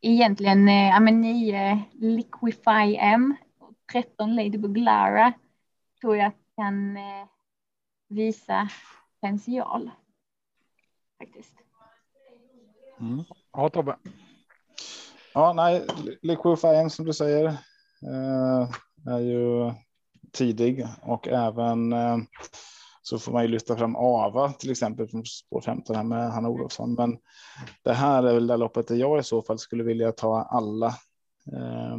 [0.00, 5.32] Egentligen eh, ja, men 9 Liquify M och 13 Ladybug Lara
[6.06, 7.26] tror jag kan eh,
[8.08, 8.68] visa
[9.20, 9.90] potential.
[11.18, 11.52] Faktiskt.
[13.00, 13.24] Mm.
[13.52, 13.96] Ja, Tobbe.
[15.34, 15.86] Ja, nej,
[16.22, 17.44] Liquifying som du säger
[18.02, 18.68] eh,
[19.06, 19.72] är ju
[20.32, 22.16] tidig och även eh,
[23.02, 26.48] så får man ju lyfta fram Ava till exempel från spår 15 här med Hanna
[26.48, 26.94] Olofsson.
[26.94, 27.18] Men
[27.82, 30.86] det här är väl det loppet där jag i så fall skulle vilja ta alla.
[31.52, 31.96] Eh,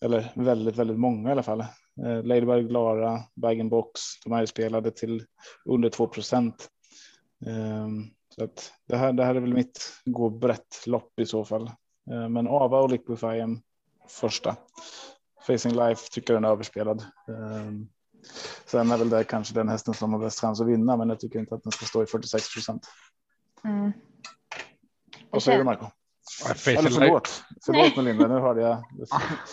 [0.00, 1.64] eller väldigt, väldigt många i alla fall.
[2.04, 4.00] Eh, Ladybug, Lara, Bag Box.
[4.24, 5.24] De här är spelade till
[5.64, 6.68] under 2 procent.
[7.46, 7.88] Eh,
[8.34, 11.66] så att det här, det här är väl mitt gå brett lopp i så fall.
[12.10, 13.60] Eh, Men Ava och Liquify
[14.08, 14.56] första.
[15.46, 17.04] Facing Life tycker den är överspelad.
[17.28, 17.88] Ehm,
[18.66, 21.20] Sen är väl det kanske den hästen som har bäst chans att vinna, men jag
[21.20, 22.86] tycker inte att den ska stå i 46 procent.
[23.64, 23.92] Mm.
[25.30, 25.86] Vad säger du Marco?
[26.66, 28.76] Eller förlåt, förlåt Melinda, nu hörde jag.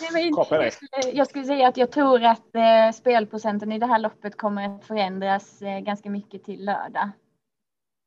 [0.00, 3.86] Nej, men jag skulle, jag skulle säga att jag tror att eh, spelprocenten i det
[3.86, 7.10] här loppet kommer att förändras eh, ganska mycket till lördag.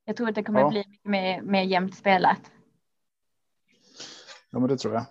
[0.06, 0.66] Jag tror att det kommer Ja.
[0.66, 2.52] att bli mycket mer, mer jämnt spelat.
[4.50, 5.06] Ja, men det tror jag.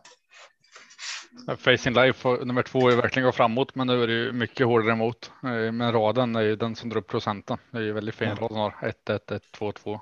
[1.58, 4.92] Facing Life nummer två är verkligen gå framåt, men nu är det ju mycket hårdare
[4.92, 5.30] emot.
[5.42, 7.58] Eh, men raden är ju den som drar upp procenten.
[7.70, 8.52] Det är ju väldigt fin rad.
[8.52, 10.00] Har 1, 1, 1, 2, 2.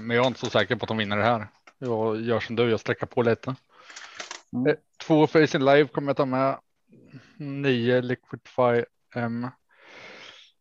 [0.00, 1.48] Men jag är inte så säker på att de vinner det här.
[1.82, 3.54] Jag gör som du, jag sträcker på lite.
[4.52, 4.66] Mm.
[4.66, 4.74] Eh,
[5.06, 6.58] två Facing Live kommer jag ta med.
[7.36, 9.48] Nio Liquidify M.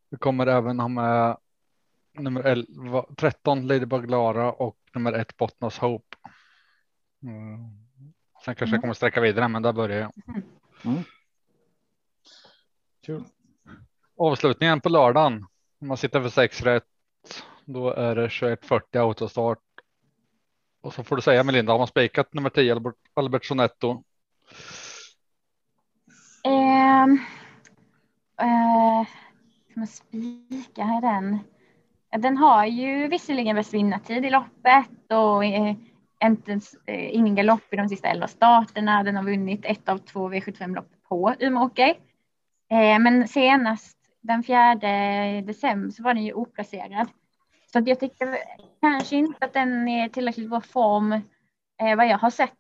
[0.09, 1.37] Vi kommer även ha med
[2.13, 6.17] nummer 11, 13 Ladybug Lara och nummer 1 Bottnas Hope.
[7.23, 7.57] Mm.
[8.45, 8.73] Sen kanske mm.
[8.73, 10.11] jag kommer sträcka vidare, men där börjar jag.
[10.85, 11.03] Mm.
[13.05, 13.23] Kul.
[14.17, 15.45] Avslutningen på lördagen.
[15.81, 16.83] Om man sitter för sex rätt,
[17.65, 19.59] då är det 21.40 autostart.
[20.81, 24.03] Och så får du säga Melinda, har man spikat nummer 10 Albert, Albert Sonetto?
[26.43, 27.19] Ehm,
[28.41, 29.07] eh, eh,
[29.73, 31.39] man spika den?
[32.21, 35.75] Den har ju visserligen bäst vinnartid i loppet och eh,
[36.23, 39.03] inte, eh, ingen galopp i de sista elva starterna.
[39.03, 41.89] Den har vunnit ett av två V75 lopp på Umeåker.
[42.71, 44.75] Eh, men senast den 4
[45.41, 47.07] december så var den ju oplacerad.
[47.73, 48.37] Så jag tycker
[48.81, 51.11] kanske inte att den är tillräckligt bra form
[51.81, 52.57] eh, vad jag har sett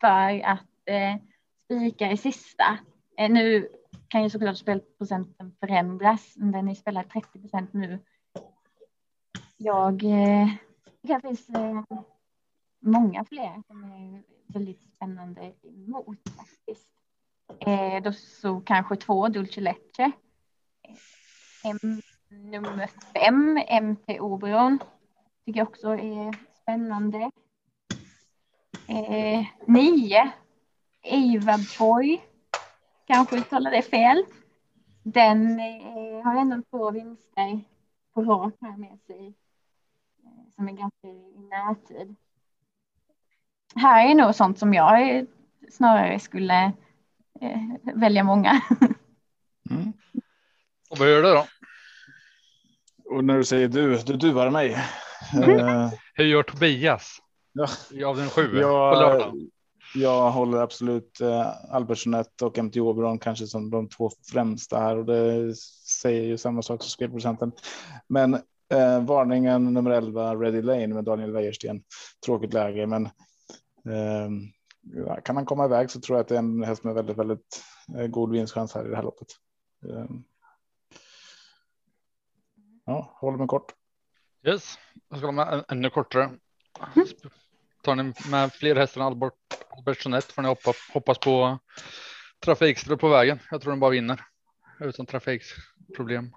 [0.00, 1.16] för att eh,
[1.64, 2.78] spika i sista.
[3.18, 3.68] Eh, nu
[4.08, 7.98] kan ju såklart spelprocenten förändras, men den är spelad 30 procent nu.
[9.56, 10.48] Jag, eh,
[11.02, 11.48] det finns
[12.80, 16.88] många fler som är väldigt spännande emot faktiskt.
[17.60, 20.12] Eh, då så kanske två Dulce Lecce
[22.30, 24.78] nummer fem, MT Oberon,
[25.44, 27.30] tycker jag också är spännande.
[28.88, 30.30] Eh, nio,
[31.02, 32.20] Eva Boy,
[33.06, 34.24] kanske uttalar det fel.
[35.02, 37.60] Den eh, har ändå två vinster
[38.14, 39.26] på rak här med sig
[40.24, 42.16] eh, som är ganska i närtid
[43.74, 45.24] här är nog sånt som jag eh,
[45.70, 46.72] snarare skulle
[47.40, 48.62] eh, välja många.
[49.70, 49.92] Mm.
[50.90, 51.46] Och vad gör du då?
[53.10, 54.78] Och när du säger du, du duvar mig.
[55.34, 55.50] Mm.
[55.50, 57.18] Uh, Hur gör Tobias?
[57.90, 58.08] Ja.
[58.08, 59.34] Av den sju jag, på lördag?
[59.94, 64.96] Jag håller absolut uh, Albert Jeanette och MT Oberon kanske som de två främsta här
[64.96, 65.54] och det
[66.02, 67.52] säger ju samma sak som spelprocenten.
[68.08, 71.82] Men uh, varningen nummer 11 Ready Lane med Daniel Wäjersten.
[72.26, 73.08] Tråkigt läge, men
[73.88, 74.42] Ehm,
[75.24, 77.62] kan han komma iväg så tror jag att det är en häst med väldigt, väldigt
[77.96, 79.28] eh, god vinstchans här i det här loppet.
[82.88, 83.74] Ja, håller mig kort.
[84.46, 86.24] Yes, jag ska ha med ännu kortare.
[86.24, 87.08] Mm.
[87.82, 89.34] Tar ni med fler hästar än Albert,
[89.76, 91.58] Albert Jeanette får ni hoppa, hoppas på
[92.44, 93.38] trafikstrul på vägen.
[93.50, 94.20] Jag tror den bara vinner
[94.80, 96.32] utan trafikproblem.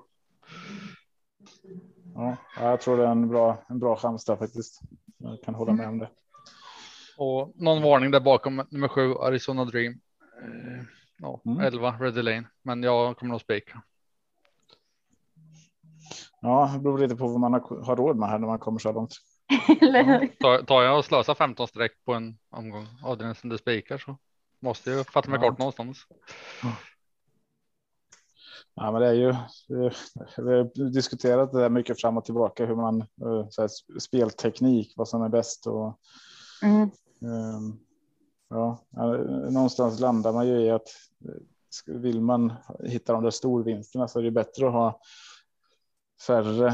[2.16, 4.82] Ja, jag tror det är en bra, en bra chans där faktiskt.
[5.18, 6.10] Jag kan hålla med om det.
[7.18, 9.94] Och någon varning där bakom nummer sju Arizona Dream.
[10.44, 10.84] Eh,
[11.18, 11.60] ja, mm.
[11.60, 13.84] 11 Ready Lane, men jag kommer nog spika.
[16.42, 18.92] Ja, det beror lite på vad man har, råd med här när man kommer så
[18.92, 19.14] långt.
[20.40, 23.98] tar, tar jag och slösar 15 streck på en omgång av den som det spikar
[23.98, 24.18] så
[24.60, 25.50] måste jag fatta mig ja.
[25.50, 25.98] kort någonstans.
[28.76, 29.36] Ja, men det är ju.
[30.38, 34.94] Vi har diskuterat det där mycket fram och tillbaka hur man eh, så här, spelteknik,
[34.96, 36.00] vad som är bäst och
[36.64, 36.90] mm.
[37.22, 37.80] Ehm,
[38.50, 38.84] ja,
[39.50, 40.88] någonstans landar man ju i att
[41.26, 45.00] eh, vill man hitta de där storvinsterna så är det bättre att ha
[46.28, 46.74] färre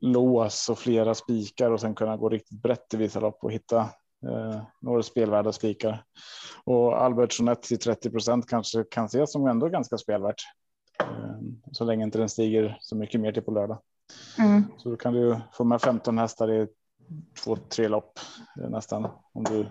[0.00, 3.80] lås och flera spikar och sen kunna gå riktigt brett i vissa lopp och hitta
[4.28, 6.04] eh, några spelvärda spikar.
[6.64, 10.42] Och Albert Jeanette till 30 procent kanske kan ses som ändå ganska spelvärt.
[11.00, 11.36] Eh,
[11.72, 13.78] så länge inte den stiger så mycket mer till på lördag.
[14.38, 14.64] Mm.
[14.78, 16.68] Så då kan du få med 15 hästar i
[17.44, 18.18] två, tre lopp
[18.60, 19.66] eh, nästan om du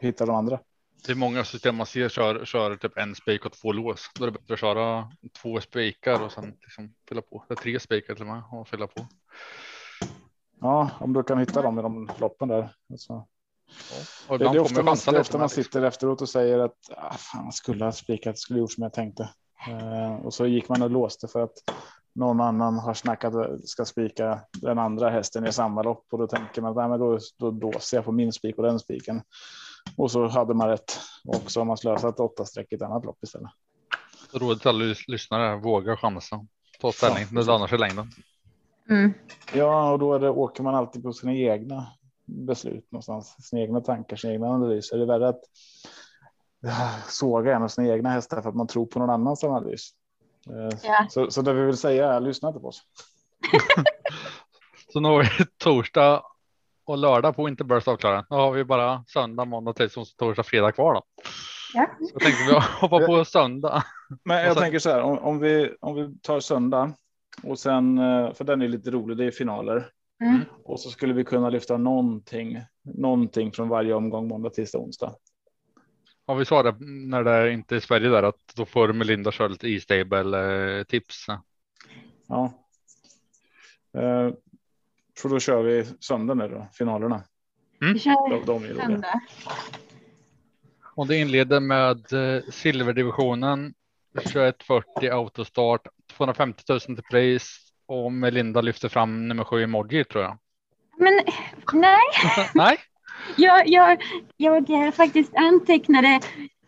[0.00, 0.58] hittar de andra.
[1.06, 4.10] Det är många system man ser kör, kör typ en spik och två lås.
[4.14, 7.44] Då är det bättre att köra två spikar och sen liksom fylla på.
[7.48, 9.06] Det är tre spikar till och med och fylla på.
[10.60, 12.74] Ja, om du kan hitta dem i de loppen där.
[12.90, 13.26] Alltså.
[14.28, 17.12] Ja, det, det är ofta man, det ofta man sitter efteråt och säger att ah,
[17.12, 19.30] fan, skulle ha spikat, skulle gjort som jag tänkte.
[19.68, 21.54] Eh, och så gick man och låste för att
[22.14, 26.62] någon annan har snackat ska spika den andra hästen i samma lopp och då tänker
[26.62, 29.22] man att då, då, då ser jag på min spik och den spiken.
[29.96, 33.04] Och så hade man rätt och så har man slösat åtta streck i ett annat
[33.04, 33.50] lopp istället.
[34.32, 36.46] Rådet till alla lyssnare, våga chansa.
[36.80, 38.10] Ta ställning, ja, det lönar sig längden.
[38.90, 39.14] Mm.
[39.54, 41.86] Ja, och då är det, åker man alltid på sina egna
[42.24, 44.96] beslut någonstans, sina egna tankar, sina egna analyser.
[44.96, 45.40] Det är värre att
[47.08, 49.90] såga en av sina egna hästar för att man tror på någon annans analys.
[50.46, 51.06] Eh, ja.
[51.10, 52.82] Så, så det vi vill säga är lyssna inte på oss.
[54.92, 56.22] så nu har vi torsdag
[56.86, 58.26] och lördag på inte Burst avklara.
[58.30, 61.02] Då har vi bara söndag, måndag, tisdag, torsdag, fredag kvar då.
[61.74, 61.86] Ja.
[62.12, 63.82] Jag tänkte vi hoppar på söndag.
[64.24, 66.92] Men jag så- tänker så här, om, om, vi, om vi tar söndag
[67.42, 69.88] och sen, eh, för den är lite rolig, det är finaler.
[70.22, 70.40] Mm.
[70.64, 75.14] Och så skulle vi kunna lyfta någonting, någonting från varje omgång måndag, tisdag, onsdag.
[76.26, 79.32] Ja, vi sa det när det är inte är Sverige där att då får Melinda
[79.32, 81.26] köra lite e-stable eh, tips.
[82.28, 82.52] Ja.
[85.18, 87.22] Så då kör vi söndag nu då, finalerna.
[87.80, 88.86] Vi kör De, de är roliga.
[88.86, 89.20] söndag.
[90.94, 93.74] Och det inleder med eh, silverdivisionen
[94.14, 100.38] 2140 autostart 250 000 till pris och Melinda lyfter fram nummer sju emoji tror jag.
[100.98, 101.20] Men
[101.72, 102.00] nej,
[102.54, 102.78] Nej,
[103.36, 104.02] jag, jag,
[104.36, 106.20] jag faktiskt antecknade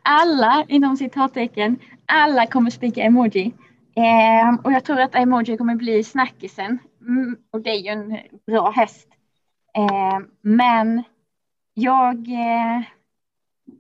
[0.03, 1.79] alla inom citattecken.
[2.07, 3.53] Alla kommer spika emoji.
[3.97, 6.79] Eh, och jag tror att emoji kommer bli snackisen.
[7.09, 9.09] Mm, och det är ju en bra häst.
[9.77, 11.03] Eh, men
[11.75, 12.83] jag eh,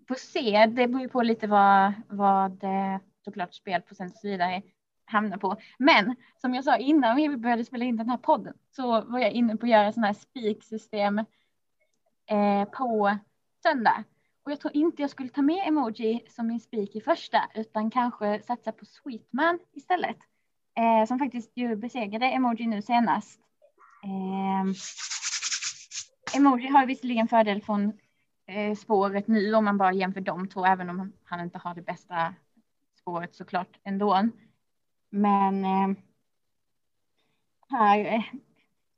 [0.08, 0.66] får se.
[0.66, 4.62] Det beror ju på lite vad, vad eh, såklart spelprocent och så vidare
[5.04, 5.56] hamnar på.
[5.78, 9.32] Men som jag sa innan vi började spela in den här podden så var jag
[9.32, 11.18] inne på att göra sådana här spiksystem
[12.26, 13.18] eh, på
[13.62, 14.04] söndag.
[14.42, 17.90] Och jag tror inte jag skulle ta med emoji som min spik i första utan
[17.90, 20.16] kanske satsa på Sweetman istället.
[20.78, 23.40] Eh, som faktiskt ju besegrade emoji nu senast.
[24.04, 24.74] Eh,
[26.36, 27.92] emoji har visserligen fördel från
[28.46, 31.82] eh, spåret nu om man bara jämför de två även om han inte har det
[31.82, 32.34] bästa
[33.00, 34.28] spåret såklart ändå.
[35.10, 35.96] Men eh,
[37.68, 38.22] här eh,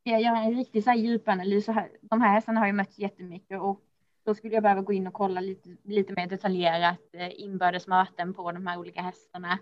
[0.03, 1.64] jag gör en riktig så här djupanalys.
[1.64, 3.81] Så här, de här hästarna har ju mötts jättemycket och
[4.25, 8.35] då skulle jag behöva gå in och kolla lite, lite mer detaljerat eh, inbördes möten
[8.35, 9.59] på de här olika hästarna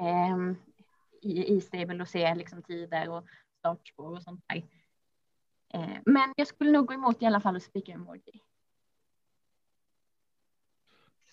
[0.00, 0.36] eh,
[1.20, 3.24] i, i stable och se liksom tider och
[3.58, 4.64] startspår och sånt där.
[5.74, 8.42] Eh, men jag skulle nog gå emot i alla fall och spika emoji.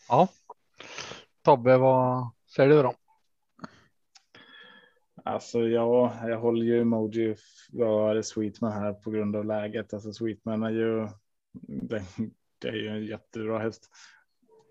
[0.09, 0.27] ja.
[1.41, 2.93] Tobbe, vad säger du då?
[5.23, 7.35] Alltså ja, jag håller ju emoji
[7.71, 9.93] för Sweetman här på grund av läget.
[9.93, 11.07] Alltså Sweetman är ju,
[11.61, 12.03] det,
[12.59, 13.89] det är ju en jättebra häst.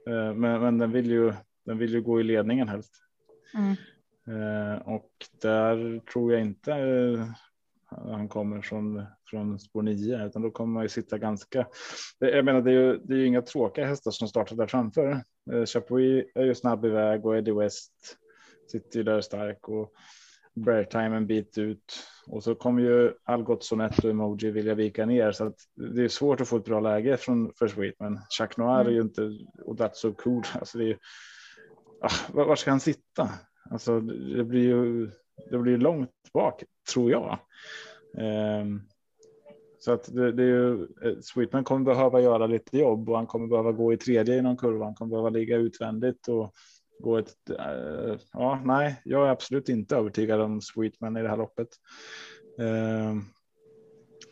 [0.09, 1.33] Eh, Men, men den vill ju,
[1.64, 2.94] den vill ju gå i ledningen helst.
[3.55, 3.76] Mm.
[4.28, 5.10] Eh, och
[5.42, 7.26] där tror jag inte eh,
[7.88, 11.66] han kommer från, från spår 9 utan då kommer man ju sitta ganska.
[12.20, 14.66] Det- Jag menar, det är ju, det är ju inga tråkiga hästar som startar där
[14.66, 15.10] framför.
[15.52, 17.92] Eh, Chapuis är ju snabb iväg och Eddie West
[18.72, 19.92] sitter ju där stark och
[20.54, 25.06] Bear Time en bit ut och så kommer ju Algot Sonett och Emoji vilja vika
[25.06, 25.56] ner så att
[25.94, 28.20] det är svårt att få ett bra läge från för Sweetman.
[28.38, 30.42] Chuck Noir är ju inte och so cool.
[30.54, 30.96] Alltså det är ju,
[32.00, 33.30] ah, var, var ska han sitta?
[33.70, 35.11] Alltså det blir ju
[35.50, 37.38] det blir långt bak tror jag.
[38.61, 38.83] Um,
[39.79, 43.26] så att det, det är ju eh, Sweetman kommer behöva göra lite jobb och han
[43.26, 44.85] kommer behöva gå i tredje i någon kurva.
[44.85, 46.55] Han kommer behöva ligga utvändigt och
[46.98, 47.35] gå ett.
[47.50, 51.68] Uh, ja, nej, jag är absolut inte övertygad om Sweetman i det här loppet.
[52.59, 53.22] Ehm,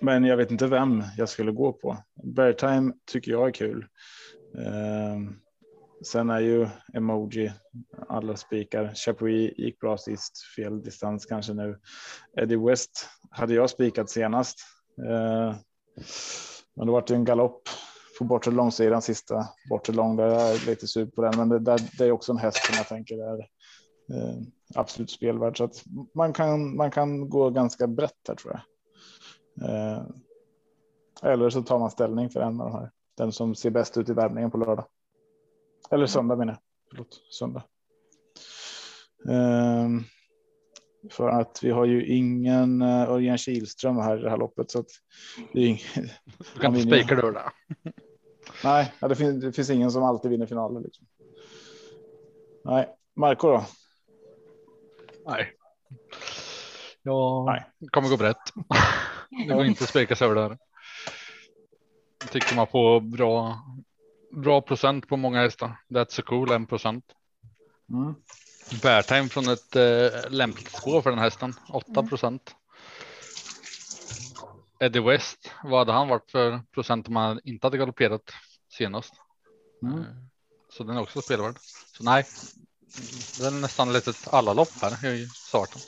[0.00, 1.96] men jag vet inte vem jag skulle gå på.
[2.22, 3.86] Beartime tycker jag är kul.
[4.58, 5.36] Ehm,
[6.06, 7.52] sen är ju emoji
[8.08, 8.94] alla spikar.
[8.94, 11.78] Chapuis gick bra sist, fel distans kanske nu.
[12.36, 14.58] Eddie West hade jag spikat senast.
[14.98, 15.54] Eh,
[16.76, 17.68] men det var det en galopp
[18.18, 20.16] på bortre långsidan sista bortre lång.
[20.16, 22.66] Där jag är lite sur på den, men det, där, det är också en häst
[22.66, 23.38] som jag tänker är
[24.12, 24.36] eh,
[24.74, 25.58] absolut spelvärd.
[25.58, 25.82] Så att
[26.14, 28.62] man kan, man kan gå ganska brett här tror jag.
[29.70, 30.02] Eh,
[31.22, 32.90] eller så tar man ställning för en av de här.
[33.16, 34.84] Den som ser bäst ut i värmningen på lördag.
[35.94, 36.60] Eller söndag menar jag.
[36.90, 37.64] Förlåt, söndag.
[39.28, 40.04] Ehm,
[41.10, 44.78] för att vi har ju ingen uh, Örjan Kihlström här i det här loppet så
[44.78, 44.86] att
[45.52, 45.78] det är ing...
[46.54, 47.50] Du kan inte spika du det.
[48.64, 50.80] Nej, ja, det, finns, det finns ingen som alltid vinner finaler.
[50.80, 51.06] Liksom.
[52.64, 53.64] Nej, Marco då?
[55.26, 55.52] Nej.
[57.02, 57.64] Jag Nej.
[57.90, 58.36] kommer gå brett.
[59.30, 60.58] Det går inte att spika sig över där.
[62.30, 63.58] Tycker man får bra,
[64.34, 65.80] bra procent på många hästar.
[65.90, 67.04] That's so cool, en procent.
[67.90, 68.14] Mm.
[68.82, 72.54] Beartime från ett eh, lämpligt spår för den hästen, 8 procent.
[74.80, 78.22] Eddie West, vad hade han varit för procent om han inte hade galopperat
[78.78, 79.12] senast?
[79.82, 79.98] Mm.
[79.98, 80.06] Eh,
[80.72, 81.56] Så den är också spelvärd.
[81.96, 82.26] Så nej,
[83.38, 85.80] det är nästan lite alla lopp här i starten.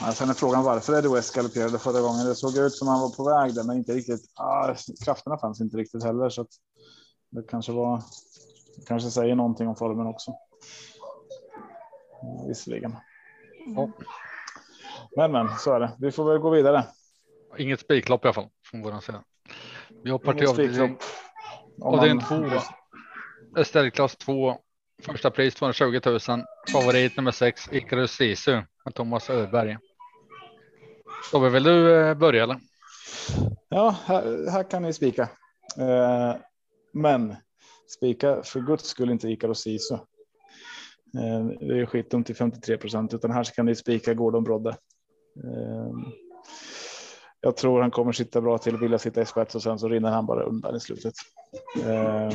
[0.00, 2.26] Ja, sen är frågan varför Eddie West galopperade förra gången.
[2.26, 4.20] Det såg ut som han var på väg där, men inte riktigt.
[4.34, 4.74] Ah,
[5.04, 6.50] krafterna fanns inte riktigt heller, så att
[7.30, 8.02] det kanske var.
[8.86, 10.34] Kanske säger någonting om formen också.
[12.48, 12.96] Visserligen.
[13.76, 13.90] Ja.
[15.16, 15.90] Men, men så är det.
[15.98, 16.84] Vi får väl gå vidare.
[17.58, 19.24] Inget spiklopp i alla fall från våran sida.
[20.04, 20.98] Vi hoppar till avdelning,
[21.82, 23.64] avdelning två.
[23.64, 24.56] Ställklass 2.
[25.02, 26.20] Första pris 220 000.
[26.72, 29.78] Favorit nummer sex Icarus Sisu med Thomas Öberg.
[31.30, 32.56] Tobbe, vill du eh, börja eller?
[33.68, 35.22] Ja, här, här kan ni spika.
[35.78, 36.34] Eh,
[36.92, 37.36] men
[37.96, 39.94] spika för guds skull inte Icarus Sisu.
[39.94, 44.70] Eh, det är skitdumt till 53 procent, utan här kan ni spika Gordon Brodde.
[45.44, 45.92] Eh,
[47.40, 50.10] jag tror han kommer sitta bra till, vilja sitta i spets och sen så rinner
[50.10, 51.14] han bara undan i slutet.
[51.84, 52.30] Eh,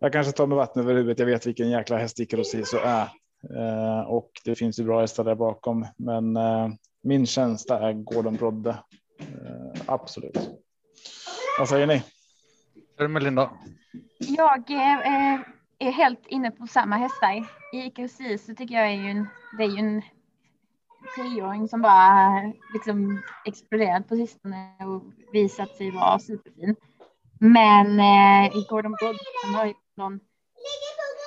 [0.00, 1.18] jag kanske tar med vatten över huvudet.
[1.18, 3.08] Jag vet vilken jäkla häst Icarus Sisu är
[3.56, 6.68] eh, och det finns ju bra hästar där bakom, men eh,
[7.02, 8.70] min känsla är Gordon Brodde.
[9.20, 10.50] Eh, absolut.
[11.58, 12.02] Vad säger ni?
[13.00, 13.50] Är det Melinda?
[14.18, 15.40] Jag eh,
[15.78, 17.46] är helt inne på samma hästar.
[17.72, 19.28] I IKC så tycker jag är ju en,
[19.58, 20.02] det är ju en
[21.16, 26.76] treåring som bara liksom exploderat på sistone och visat sig vara superfin.
[27.38, 30.20] Men eh, i Gordon Brodd han har ju någon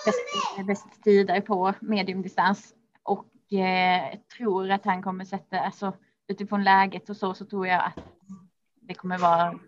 [0.05, 5.93] bäst, bäst tider på mediumdistans och eh, tror att han kommer sätta, alltså
[6.27, 7.99] utifrån läget och så, så tror jag att
[8.81, 9.59] det kommer vara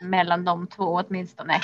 [0.00, 1.60] mellan de två åtminstone.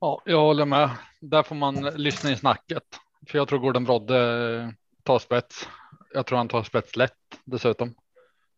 [0.00, 0.90] Ja, jag håller med.
[1.20, 2.82] Där får man lyssna i snacket.
[3.26, 4.68] För jag tror Gordon Brodde eh,
[5.02, 5.68] tar spets.
[6.14, 7.12] Jag tror han tar spets lätt
[7.44, 7.94] dessutom.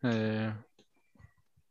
[0.03, 0.53] Eh,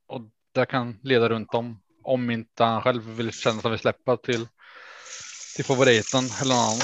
[0.07, 0.21] och
[0.51, 1.81] det kan leda runt om.
[2.03, 4.47] Om inte han själv vill känna sig vi vill släppa till,
[5.55, 6.79] till favoriten eller någon annan.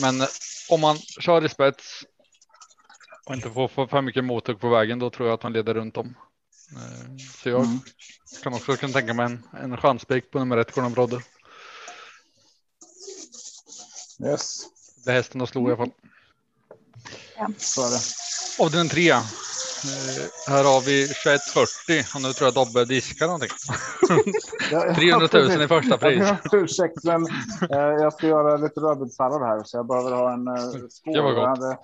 [0.00, 0.28] Men eh,
[0.70, 2.04] om man kör i spets
[3.26, 5.96] och inte får för, mycket mothugg på vägen, då tror jag att han leder runt
[5.96, 6.14] om.
[6.72, 7.80] Eh, så jag Mm.
[8.42, 11.22] kan också kunna tänka mig en, en chanspik på nummer ett, Gordon Brodde.
[14.24, 14.60] Yes,
[15.04, 15.90] Det är hästen att slå i alla fall.
[17.58, 18.00] så är det.
[18.64, 19.12] Avdelning 3.
[19.84, 23.48] Eh, här har vi 2140 och nu tror jag Dobbe diskar någonting.
[24.72, 26.18] Ja, 300 000 i första pris.
[26.28, 27.26] Jag ber om ursäkt, men
[27.70, 30.54] eh, jag ska göra lite rödbetssallad här så jag behöver ha en eh,
[30.90, 31.14] skål.
[31.16, 31.78] Jag hade,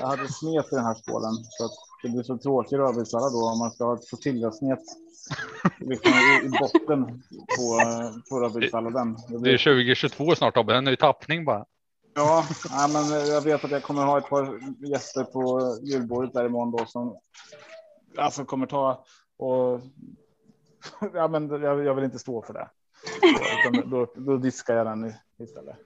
[0.00, 1.68] jag hade smet i den här skålen så
[2.02, 4.78] det blir så tråkig rödbetssallad då om man ska ha ett tortillasmet
[5.80, 7.22] liksom i, i botten
[7.56, 7.80] på,
[8.30, 9.12] på rödbetssalladen.
[9.14, 11.64] Det Det är blir- 2022 snart Dobbe, en ny tappning bara.
[12.16, 16.46] Ja, ja, men jag vet att jag kommer ha ett par gäster på julbordet där
[16.46, 17.18] imorgon då som
[18.16, 19.04] alltså kommer ta
[19.38, 19.80] och
[21.14, 22.68] ja, men jag, jag vill inte stå för det.
[23.70, 25.76] Utan då, då diskar jag den istället.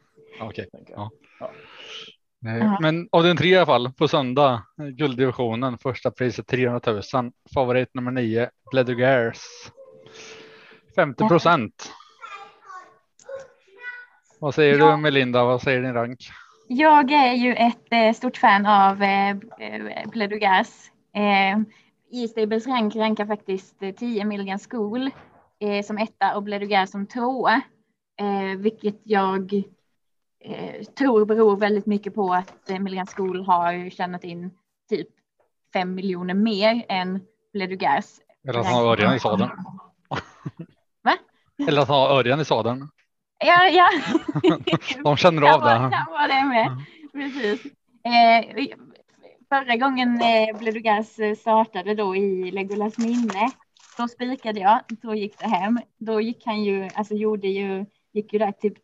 [0.41, 0.69] Okej.
[0.73, 1.11] Jag.
[1.41, 1.53] Ja.
[2.47, 6.81] Eh, Men av den tre i alla fall på söndag, gulddivisionen, första priset 300
[7.15, 7.33] 000.
[7.55, 9.41] Favorit nummer 9, Bledugairs.
[10.95, 11.93] 50 procent.
[14.41, 14.91] Vad säger Ja.
[14.91, 15.45] du Melinda?
[15.45, 16.19] Vad säger din rank?
[16.69, 20.91] Jag är ju ett eh, stort fan av eh, eh, Pledugars.
[21.15, 21.59] Eh,
[22.13, 25.11] E-Stables rank rankar faktiskt eh, 10 Milligan School
[25.61, 27.61] eh, som etta och Bledugar som tvåa.
[28.21, 29.53] Eh, vilket jag
[30.45, 34.51] eh, tror beror väldigt mycket på att eh, Milligan School har tjänat in
[34.91, 35.09] typ
[35.73, 37.21] 5 miljoner mer än
[37.53, 38.07] Bledugars.
[38.49, 39.51] Eller att han har Örjan i sadeln.
[41.03, 41.13] Va?
[41.69, 42.89] Eller att han har Örjan i sadeln.
[43.41, 43.89] Ja, ja.
[45.05, 45.97] De känner av det.
[45.97, 46.85] Kan vara det med.
[47.13, 47.65] Precis.
[48.05, 48.67] Eh,
[49.49, 53.51] förra gången eh, Bledugas eh, startade då i Legolas minne,
[53.97, 55.79] då spikade jag, då gick det hem.
[55.99, 58.75] Då gick han ju, alltså gjorde ju, gick ju där typ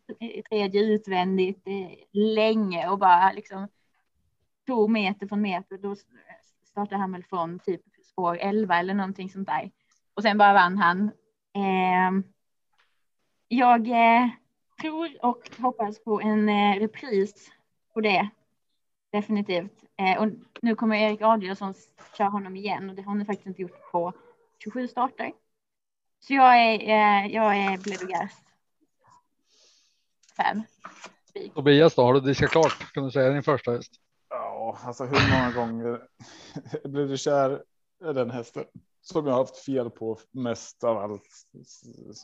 [0.51, 3.69] tredje utvändigt eh, länge och bara liksom
[4.67, 5.79] tog meter från meter.
[5.79, 5.97] Då
[6.71, 9.71] startade han väl från typ spår 11 eller någonting sånt där.
[10.15, 11.11] Och sen bara vann han.
[11.55, 12.23] Eh,
[13.49, 14.29] jag eh,
[14.81, 17.51] tror och hoppas på en eh, repris
[17.95, 18.29] på det.
[19.11, 19.85] Definitivt.
[19.97, 20.29] Eh, och
[20.63, 21.75] nu kommer Erik Adielsson
[22.19, 24.13] köra honom igen och det har han faktiskt inte gjort på
[24.65, 25.33] 27 starter.
[26.21, 28.33] Så jag är, eh, jag är Bledugars
[30.37, 30.63] fan.
[31.55, 32.93] Tobias då, har du diskat klart?
[32.93, 33.93] Kan du säga din första häst?
[34.31, 36.01] Ja, alltså hur många gånger
[36.89, 37.63] blev du kär
[38.11, 38.65] i den hästen
[39.13, 41.23] som jag har haft fel på mest av allt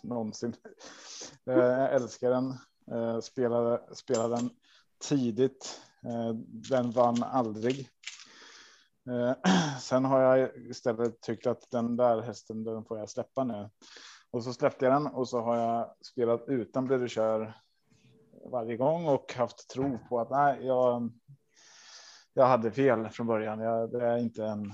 [0.02, 0.54] någonsin.
[1.46, 2.54] Eh, jag älskar den.
[2.92, 4.50] Eh, spelade, spelade den
[5.08, 5.80] tidigt.
[6.04, 6.34] Eh,
[6.70, 7.88] den vann aldrig.
[9.80, 13.70] Sen har jag istället tyckt att den där hästen, den får jag släppa nu.
[14.30, 17.54] Och så släppte jag den och så har jag spelat utan blir du kör
[18.52, 21.12] varje gång och haft tro på att nej, jag,
[22.34, 23.60] jag hade fel från början.
[23.60, 24.72] Jag, det är inte en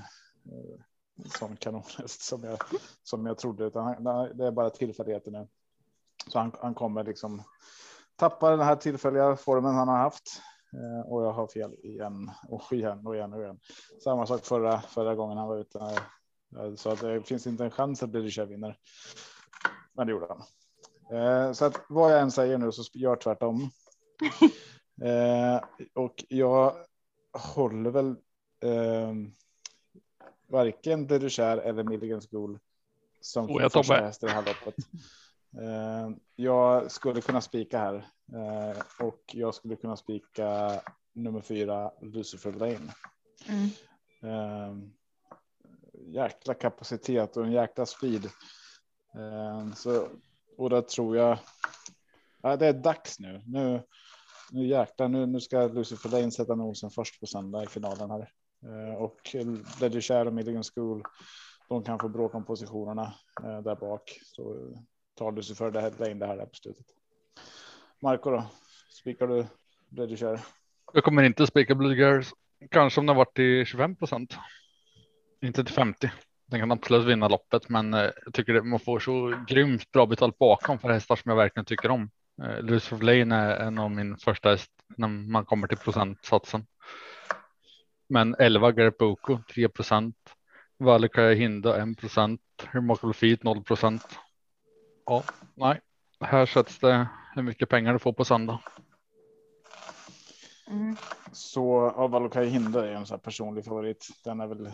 [1.25, 2.59] sån kanonhäst som jag,
[3.03, 4.05] som jag trodde, utan han,
[4.37, 5.49] det är bara tillfälligheter nu.
[6.27, 7.43] Så han, han kommer liksom
[8.17, 10.43] tappa den här tillfälliga formen han har haft.
[10.73, 13.59] Eh, och jag har fel igen och igen och igen och igen.
[14.05, 15.79] Samma sak förra, förra gången han var ute.
[15.79, 18.79] Eh, Så att det finns inte en chans att Bridger vinner.
[19.93, 20.43] Men det gjorde han.
[21.19, 23.71] Eh, så att vad jag än säger nu så gör tvärtom.
[25.03, 25.61] eh,
[25.95, 26.75] och jag
[27.33, 28.09] håller väl
[28.61, 29.13] eh,
[30.49, 32.59] varken Deruchère eller Milligan School
[33.21, 34.75] som Oh, jag första häst i det här loppet.
[35.63, 37.95] Eh, jag skulle kunna spika här
[38.33, 40.81] eh, och jag skulle kunna spika
[41.13, 42.95] nummer fyra Lucifer Lane.
[43.49, 43.71] Mm.
[44.23, 44.77] Eh,
[46.07, 48.31] jäkla kapacitet och en jäkla speed.
[49.75, 50.09] Så,
[50.57, 51.39] och där tror jag.
[52.43, 53.43] Ja, det är dags nu.
[53.47, 53.83] Nu,
[54.51, 58.33] nu jäklar, nu, nu ska Lucifer Lane sätta nosen först på söndag i finalen här.
[58.65, 59.21] Eh, och
[59.81, 61.03] Ledger Share och Milligan School.
[61.69, 64.19] De kan få bråka om positionerna eh, där bak.
[64.23, 64.75] Så
[65.15, 66.87] tar Lucifer det här, Lane det här där på slutet.
[68.03, 68.47] Marco då?
[69.01, 69.47] Spikar du
[69.91, 70.41] Ledger Share?
[70.93, 72.33] Jag kommer inte spika Blue Girls.
[72.71, 74.37] Kanske om den varit till 25 procent.
[75.43, 76.11] Inte till 50.
[76.47, 80.07] Den kan absolut vinna loppet, men eh, jag tycker det, man får så grymt bra
[80.07, 82.11] betalt bakom för hästar som jag verkligen tycker om.
[82.61, 86.67] Lucifer Lane är en av min första häst när man kommer till procentsatsen.
[88.09, 90.17] Men 11 Garbuko 3 procent.
[90.79, 92.41] Valikaja Hinda 1 procent.
[92.73, 94.03] Remarkable Feet 0 procent.
[95.07, 95.81] Ja, nej,
[96.21, 98.61] här sätts det hur mycket pengar du får på söndag.
[100.71, 100.97] Mm.
[101.33, 104.07] Så ja, Valokai Hinder är en sån här personlig favorit.
[104.25, 104.71] Den är väl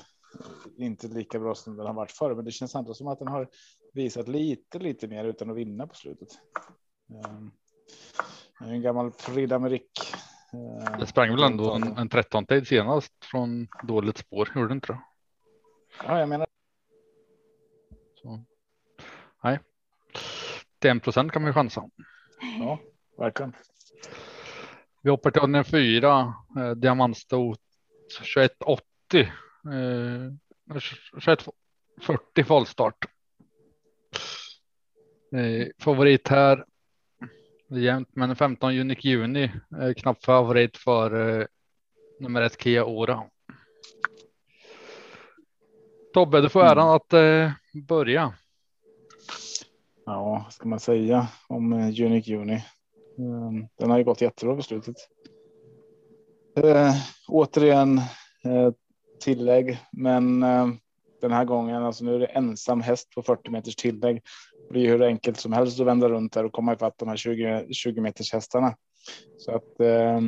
[0.76, 3.28] inte lika bra som den har varit förr, men det känns ändå som att den
[3.28, 3.49] har
[3.93, 6.28] visat lite, lite mer utan att vinna på slutet.
[7.26, 7.53] Um,
[8.61, 10.14] en gammal Frida Merik.
[10.55, 14.75] Uh, Det sprang väl ändå en, en 13 tid senast från dåligt spår, gjorde det
[14.75, 15.01] inte det?
[16.07, 16.47] Ja, jag menar.
[18.15, 18.45] Så.
[19.43, 19.59] Nej.
[20.79, 21.91] Till en procent kan man ju chansa.
[22.59, 22.79] Ja,
[23.19, 23.53] verkligen.
[25.03, 27.61] Vi hoppar till avdelning fyra, eh, diamantstot
[28.35, 29.21] 2180.
[29.21, 30.33] Eh,
[31.21, 33.05] 2140 voltstart.
[35.33, 36.65] Eh, favorit här.
[37.75, 39.45] Det är Jämnt, men 15 Unique Juni.
[39.81, 41.47] Eh, knapp favorit för eh,
[42.20, 43.22] nummer ett Kia Ora.
[46.12, 47.51] Tobbe, du får äran att eh,
[47.89, 48.35] börja.
[50.07, 52.64] Ja, vad ska man säga om uh, Unique Juni?
[53.18, 54.97] Um, den har ju gått jättebra på slutet.
[56.59, 56.93] Uh,
[57.29, 57.99] återigen
[58.47, 58.70] uh,
[59.20, 60.68] tillägg, men uh,
[61.20, 64.22] den här gången, alltså nu är det ensam häst på 40 meters tillägg
[64.71, 67.67] blir hur enkelt som helst att vända runt där och komma ifatt de här 20,
[67.73, 68.77] 20 meters hästarna.
[69.37, 70.21] Så att eh,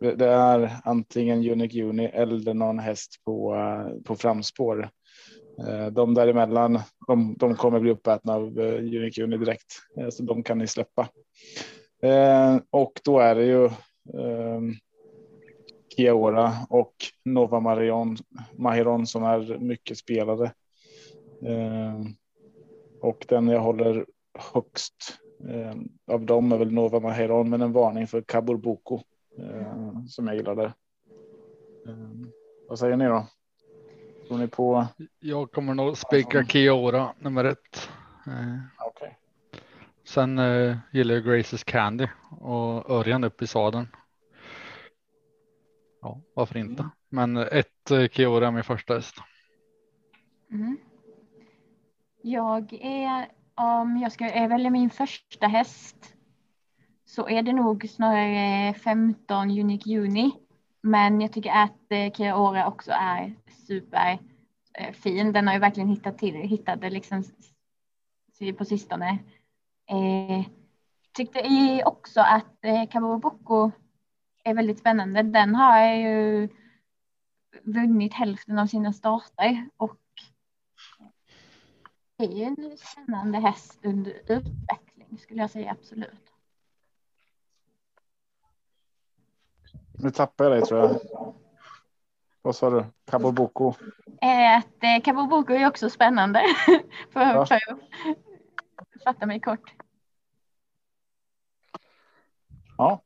[0.00, 4.90] det, det är antingen Unic Uni eller någon häst på, eh, på framspår.
[5.68, 9.72] Eh, de däremellan, de, de kommer bli uppätna av Unik Uni direkt,
[10.10, 11.08] så de kan ni släppa.
[12.70, 13.64] Och då är det ju
[14.20, 14.74] ehm,
[15.96, 18.16] Kiaora och Nova Marion,
[18.58, 20.52] Mahiron som är mycket spelade.
[21.46, 22.14] Ehm,
[23.00, 24.06] och den jag håller
[24.54, 25.18] högst
[26.06, 29.00] av dem är väl Nova Mahiron, men en varning för Kabur Boko
[30.08, 30.72] som jag gillade.
[32.68, 33.26] Vad säger ni då?
[34.28, 34.86] Tror ni på?
[35.18, 37.90] Jag kommer nog spika Kiora nummer ett.
[38.26, 39.10] Eh, okay.
[40.04, 42.06] Sen eh, gillar jag Graces Candy
[42.40, 43.88] och Örjan upp i sadeln.
[46.00, 46.82] Ja, varför inte?
[46.82, 46.92] Mm.
[47.08, 49.14] Men ett eh, Kiora är min första häst.
[50.50, 50.76] Mm.
[52.22, 56.14] Jag är om jag ska välja min första häst.
[57.04, 60.30] Så är det nog snarare 15 Unique Juni.
[60.82, 63.34] Men jag tycker att eh, Ora också är
[63.66, 65.26] superfin.
[65.26, 67.24] Eh, Den har ju verkligen hittat till, hittat det liksom
[68.58, 69.18] på sistone.
[69.90, 70.44] Eh,
[71.12, 73.70] tyckte också att eh, Kaburo Boko
[74.44, 75.22] är väldigt spännande.
[75.22, 76.48] Den har ju
[77.62, 79.99] vunnit hälften av sina starter och
[82.20, 86.32] är ju en spännande häst under utveckling skulle jag säga absolut.
[89.92, 91.00] Nu tappar jag dig tror jag.
[92.42, 92.84] Vad sa du?
[93.10, 93.68] Kaboboko?
[94.58, 96.42] Att eh, Kaboboko är också spännande.
[97.12, 97.46] för, ja.
[97.46, 99.74] för att fatta mig kort.
[102.76, 103.02] Ja.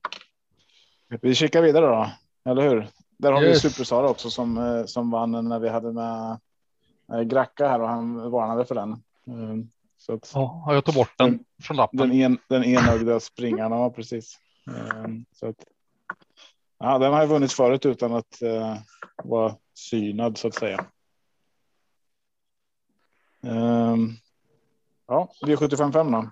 [1.09, 2.11] Vi kikar vidare då,
[2.51, 2.89] eller hur?
[3.19, 3.65] Där har yes.
[3.65, 6.39] vi Supersara också som, som vann när vi hade med
[7.25, 9.03] Gracka här och han varnade för den.
[9.97, 11.99] Så att, ja, jag tog bort den, från lappen.
[11.99, 14.39] Den, en, den enögda springaren, ja precis.
[15.33, 15.65] Så att,
[16.79, 18.77] ja, den har ju vunnit förut utan att uh,
[19.25, 20.87] vara synad så att säga.
[23.41, 24.17] Um,
[25.07, 26.31] ja, V755 då.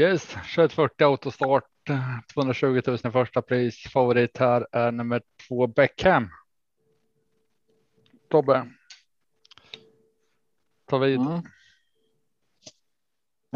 [0.00, 1.64] Yes, 2140 autostart,
[2.34, 3.82] 220 000 i första pris.
[3.92, 6.28] Favorit här är nummer två Beckham.
[8.30, 8.66] Tobbe.
[10.86, 11.20] Ta vid.
[11.20, 11.42] Mm.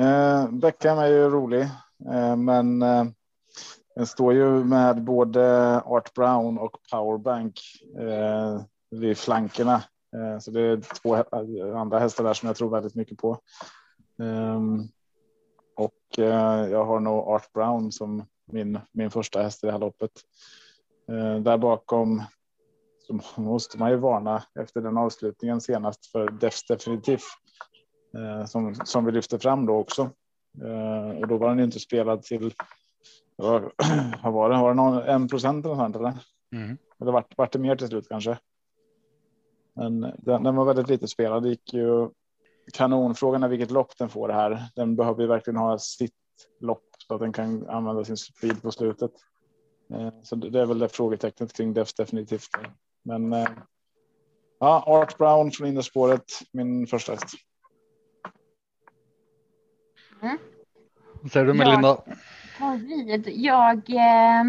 [0.00, 1.62] Eh, Beckham är ju rolig.
[2.12, 3.04] eh, men eh,
[3.94, 7.60] den står ju med både Art Brown och Powerbank
[7.98, 9.82] eh, vid flankerna.
[10.16, 13.38] Eh, så det är två eh, andra hästar där som jag tror väldigt mycket på.
[14.22, 14.88] Ehm,
[15.76, 19.78] och eh, jag har nog Art Brown som min, min första häst i det här
[19.78, 20.10] loppet.
[21.10, 22.22] Eh, där bakom
[23.06, 27.22] så måste man ju varna efter den avslutningen senast för Defs definitivt
[28.46, 30.10] som, som vi lyfter fram då också.
[31.20, 32.52] Och då var den inte spelad till
[34.22, 34.56] vad var det?
[34.56, 36.14] Var det någon, en procent eller sånt eller?
[36.52, 36.78] Mm.
[37.00, 38.38] Eller vart, vart det mer till slut kanske?
[39.74, 41.42] Men den, den var väldigt lite spelad.
[41.42, 42.08] Det gick ju
[42.72, 43.14] kanon.
[43.14, 44.62] Frågan är vilket lopp den får det här.
[44.76, 46.12] Den behöver ju verkligen ha sitt
[46.60, 49.10] lopp så att den kan använda sin speed på slutet.
[49.94, 52.48] Eh, så det är väl det frågetecknet kring Defs definitivt.
[53.06, 53.48] Men eh,
[54.58, 57.34] ja, Art Brown från innerspåret, min första häst.
[60.22, 60.38] Mm.
[61.22, 62.02] Vad säger du Melinda?
[62.76, 63.28] Vid.
[63.28, 64.44] Jag eh,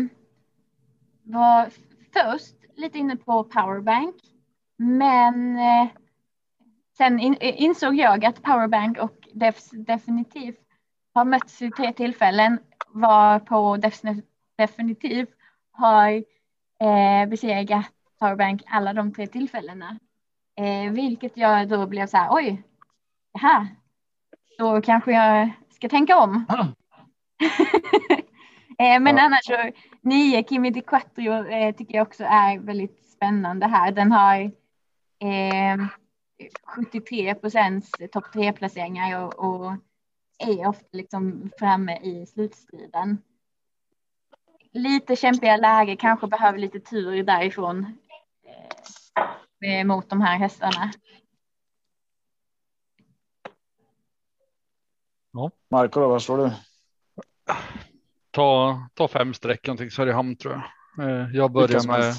[1.24, 1.70] var
[2.14, 4.16] först lite inne på powerbank,
[4.78, 5.88] men eh,
[6.98, 10.60] sen in, insåg jag att powerbank och Defs definitivt
[11.14, 14.02] har mötts vid tre tillfällen var på Defs
[14.58, 15.30] definitivt
[15.72, 16.12] har
[16.82, 20.00] eh, besegrat powerbank alla de tre tillfällena.
[20.58, 22.64] Eh, vilket jag då blev så här, oj,
[23.34, 23.68] här,
[24.58, 26.46] då kanske jag ska tänka om.
[28.80, 29.24] eh, men ja.
[29.24, 33.92] annars så nio Kimi Di Quattro eh, tycker jag också är väldigt spännande här.
[33.92, 34.42] Den har
[35.20, 35.88] eh,
[36.64, 39.74] 73 procents topp tre placeringar och, och,
[40.40, 43.18] är ofta liksom framme i slutstriden.
[44.72, 48.07] Lite kämpiga läge, kanske behöver lite tur därifrån eh,
[49.86, 50.92] mot de här hästarna.
[55.32, 55.52] Ja.
[55.70, 56.52] Marco, vad slår du?
[58.32, 60.64] Ta, ta fem streck någonting Söderhamn tror jag.
[61.10, 62.16] Eh, jag börjar med.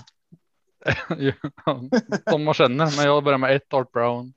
[2.30, 4.34] som man känner, men jag börjar med ett Art Brown,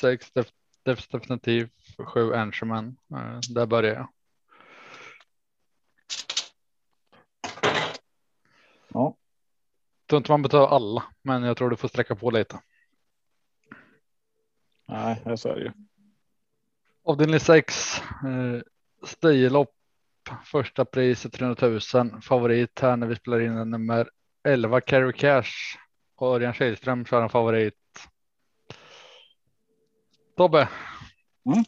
[0.00, 0.48] sex def,
[0.82, 2.96] def, definitiv, sju Ancherman.
[3.10, 4.08] Eh, där börjar jag.
[8.88, 9.16] Ja.
[10.08, 12.60] Tror inte man behöver alla, men jag tror du får sträcka på lite.
[14.88, 15.72] Nej, så är det ju.
[17.04, 18.62] Avdelning 6, eh,
[19.06, 19.74] Stielopp,
[20.44, 22.20] första priset 300 000.
[22.22, 24.10] Favorit här när vi spelar in nummer
[24.48, 25.78] 11, Carry Cash.
[26.16, 27.74] Och Örjan Kihlström kör en favorit.
[30.36, 30.68] Tobbe.
[31.46, 31.64] Mm.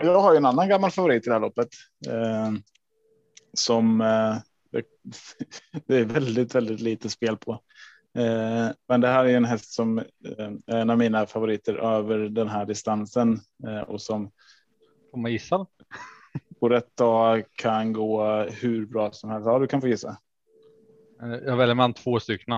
[0.00, 1.68] Jag har ju en annan gammal favorit i det här loppet.
[2.06, 2.52] Eh,
[3.52, 4.36] som eh,
[5.86, 7.60] det är väldigt, väldigt lite spel på.
[8.18, 12.18] Eh, men det här är en häst som eh, är en av mina favoriter över
[12.18, 14.30] den här distansen eh, och som.
[15.10, 15.66] Får man gissa?
[16.60, 19.46] På rätt dag kan gå hur bra som helst.
[19.46, 20.18] Ja, du kan få gissa.
[21.20, 22.54] Jag väljer mellan två stycken.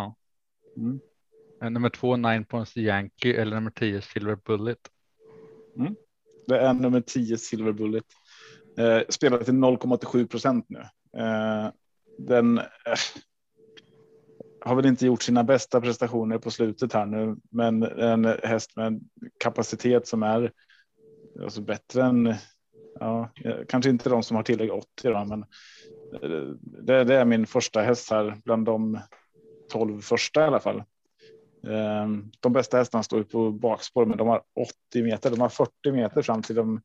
[0.76, 1.00] Mm.
[1.72, 4.78] Nummer två Nine Points Yankee eller nummer tio Silver Bullet.
[5.76, 5.94] Mm.
[6.46, 8.04] Det är nummer tio Silver Bullet.
[9.08, 10.82] Spelar till 0,87 procent nu.
[12.27, 12.64] Den äh,
[14.61, 19.01] har väl inte gjort sina bästa prestationer på slutet här nu, men en häst med
[19.39, 20.53] kapacitet som är
[21.43, 22.35] alltså bättre än,
[23.01, 23.31] ja,
[23.68, 25.45] kanske inte de som har tillägg 80 då, men
[26.23, 29.01] eh, det, det är min första häst här bland de
[29.73, 30.79] 12 första i alla fall.
[31.66, 32.09] Eh,
[32.41, 34.43] de bästa hästarna står på bakspår, men de har
[34.93, 35.31] 80 meter.
[35.31, 36.81] De har 40 meter fram till de,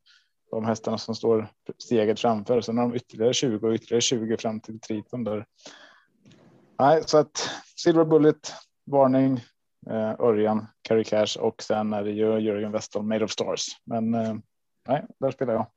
[0.52, 2.62] de hästarna som står steget framför.
[2.62, 5.46] Sen har de ytterligare 20 och ytterligare 20 fram till Triton där
[6.80, 8.54] Nej, så att Silver Bullet,
[8.86, 9.34] varning,
[9.90, 13.66] eh, Örjan, Carry Cash och sen är det ju Jörgen Westholm, Made of Stars.
[13.84, 14.36] Men eh,
[14.88, 15.68] nej, där spelar jag.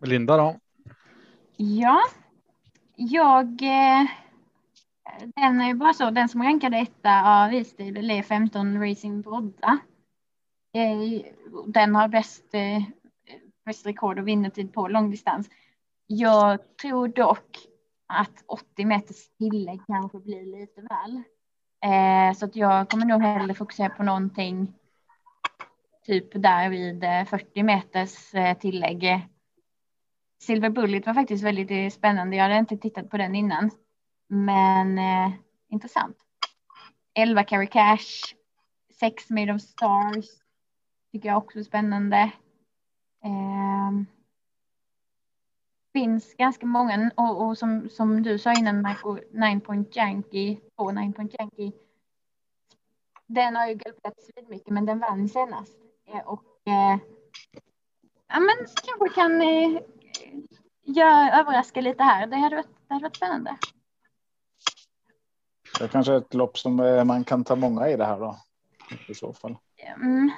[0.00, 0.56] Linda då?
[1.56, 2.00] Ja,
[2.96, 3.62] jag.
[3.62, 4.06] Eh,
[5.36, 6.10] den är bara så.
[6.10, 9.78] Den som rankade etta av Istil är 15 Racing Brodda.
[11.66, 12.82] Den har bäst, eh,
[13.64, 15.48] bäst rekord och vinnertid på långdistans.
[16.06, 17.58] Jag tror dock
[18.06, 21.22] att 80 meters tillägg kanske blir lite väl.
[21.84, 24.74] Eh, så att jag kommer nog hellre fokusera på någonting
[26.06, 29.28] typ där vid eh, 40 meters tillägg.
[30.40, 32.36] Silver Bullet var faktiskt väldigt spännande.
[32.36, 33.70] Jag hade inte tittat på den innan,
[34.28, 35.32] men eh,
[35.68, 36.16] intressant.
[37.14, 38.34] 11 Carry Cash,
[39.00, 40.43] 6 Made of Stars
[41.14, 42.32] tycker jag också är spännande.
[43.24, 43.92] Eh,
[45.92, 50.92] finns ganska många och, och som, som du sa innan Marco, Nine Point Yankee på
[50.92, 51.72] Nine Point Yankee.
[53.26, 55.78] Den har ju galopperat mycket men den vann senast.
[56.08, 56.98] Eh, och eh,
[58.28, 59.80] ja, men kanske kan eh,
[60.82, 62.26] jag överraska lite här.
[62.26, 63.56] Det hade varit, det hade varit spännande.
[65.78, 68.36] Det är kanske ett lopp som eh, man kan ta många i det här då.
[69.08, 69.56] I så fall.
[69.96, 70.30] Mm,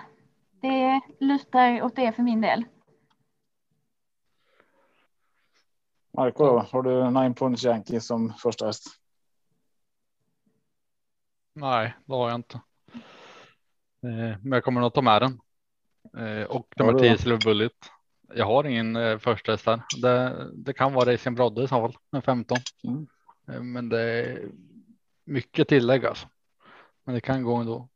[0.68, 2.64] det lutar åt det för min del.
[6.16, 8.86] Marco, har du Nine Points Yankee som första häst?
[11.52, 12.60] Nej, det har jag inte.
[14.02, 15.40] Eh, Men jag kommer nog ta med den.
[16.26, 17.16] Eh, Och Ja, nummer det 10 var.
[17.16, 17.72] Silver Bullet.
[18.34, 19.82] Jag har ingen eh, första häst där.
[20.02, 22.58] Det, det kan vara Racing Brodde i så fall, en 15.
[22.84, 23.72] Mm.
[23.72, 24.50] Men det är
[25.24, 26.28] mycket tillägg alltså.
[27.04, 27.88] Men det kan gå ändå.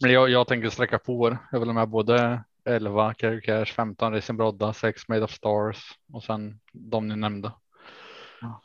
[0.00, 1.38] Men jag, jag tänker sträcka på det.
[1.52, 5.98] Jag vill ha med både 11 Carry Cash, 15 Racing Brodda, 6 Made of Stars
[6.12, 7.48] och sen de ni nämnde.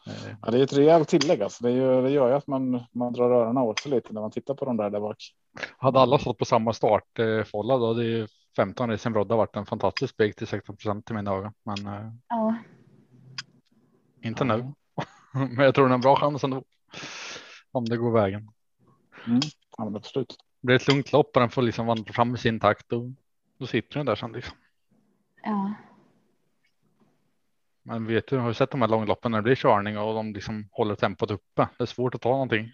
[0.07, 1.41] Eh, Ja, det är ett rejält tillägg.
[1.41, 1.63] Alltså.
[1.63, 4.31] Det, gör, det gör ju att man, man drar öronen åt sig lite när man
[4.31, 5.17] tittar på de där där bak.
[5.77, 9.55] Hade alla stått på samma start eh, Folla då hade ju 15 Racing Brodda varit
[9.55, 11.53] en fantastisk spik till 16 procent i mina ögon.
[11.63, 12.55] Men eh, Ja,
[14.21, 14.73] inte nu.
[15.33, 16.63] Men jag tror det är en bra chans ändå.
[17.71, 18.51] Om det går vägen.
[19.27, 19.39] Mm.
[19.77, 20.37] Ja, men absolut.
[20.61, 22.89] Blir det ett lugnt lopp och den får liksom vandra fram i sin takt.
[22.89, 23.13] Då,
[23.57, 24.57] då sitter den där sen liksom.
[25.43, 25.73] ja,
[27.83, 30.33] Men vet du, har du sett de här långloppen när det blir körning och de
[30.33, 31.67] liksom håller tempot uppe.
[31.77, 32.71] Det är svårt att ta någonting.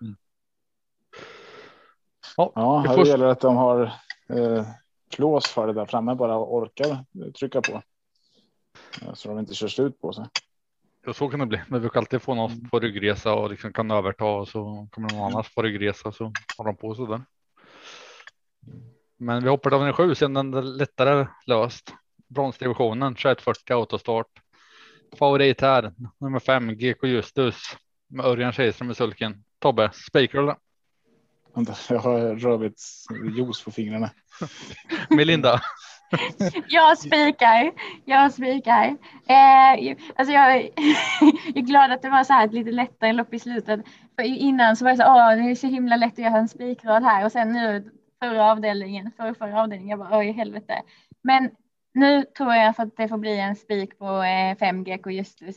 [0.00, 0.16] Mm.
[2.36, 3.82] Ja, Ja, här får- gäller det att de har
[4.28, 4.66] eh,
[5.12, 7.82] flås för det där framme, bara orkar trycka på.
[9.14, 10.24] Så de inte kör slut på sig.
[11.06, 11.60] Ja, så kan det bli.
[11.68, 15.12] Men vi kan alltid få någon på ryggresa och liksom kan överta och så kommer
[15.12, 17.22] någon annars på ryggresa så håller de på så där.
[19.16, 21.94] Men vi hoppar av den sju sen den är lättare löst.
[22.28, 24.26] Bronsdivisionen 2140 autostart.
[25.18, 27.56] Favorit här nummer fem GK Justus
[28.08, 29.44] med Örjan Kihlström i sulken.
[29.58, 30.56] Tobbe, spikar du den?
[31.88, 34.10] Jag har rödvits juice på fingrarna.
[35.10, 35.60] Melinda?
[36.68, 37.72] jag spikar.
[38.04, 38.96] Jag spikar.
[39.26, 43.34] Eh, alltså jag, jag är glad att det var så här ett lite lättare lopp
[43.34, 43.80] i slutet.
[44.16, 46.48] För innan så var det så åh, det är så himla lätt att göra en
[46.48, 47.90] spikrad här och sen nu
[48.22, 50.82] förra avdelningen, förra, förra avdelningen, jag bara oj helvete.
[51.22, 51.50] Men
[51.94, 55.56] nu tror jag för att det får bli en spik på eh, 5 GK Justus.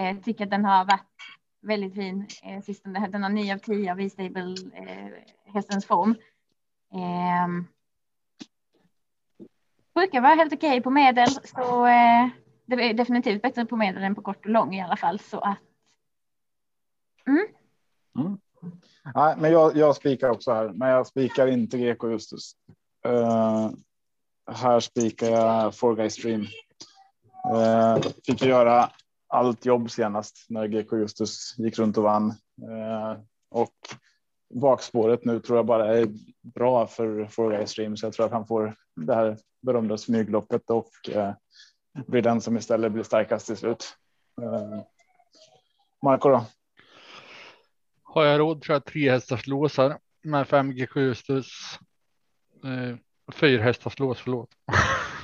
[0.00, 1.14] Eh, tycker att den har varit
[1.62, 3.08] väldigt fin eh, sistone.
[3.08, 6.16] Den har 9 av 10 av E-stable eh, hästens form.
[6.92, 7.73] Eh,
[9.94, 12.28] brukar vara helt okej på medel så eh,
[12.66, 15.40] det är definitivt bättre på medel än på kort och lång i alla fall så
[15.40, 15.58] att
[17.26, 17.46] mm.
[18.18, 18.38] Mm.
[19.14, 22.52] Nej, men jag, jag spikar också här, men jag spikar inte Greco Justus.
[23.08, 23.70] Uh,
[24.52, 26.46] här spikar jag Four Guys Stream.
[27.52, 28.90] Uh, eh, fick göra
[29.28, 32.30] allt jobb senast när GK Justus gick runt och vann.
[32.62, 33.20] Uh,
[33.50, 33.74] och
[34.54, 36.08] bakspåret nu tror jag bara är
[36.42, 40.70] bra för Four Guys Stream, så jag tror att han får det här berömda smygloppet
[40.70, 41.32] och eh,
[42.06, 43.96] blir den som istället blir starkast till slut.
[44.40, 44.82] Uh,
[46.02, 46.46] Marco då?
[48.02, 51.78] Har jag råd tror jag tre hästars låsar med 5 GK Justus.
[52.64, 52.96] Eh,
[53.32, 54.50] fyra hästars lås, förlåt.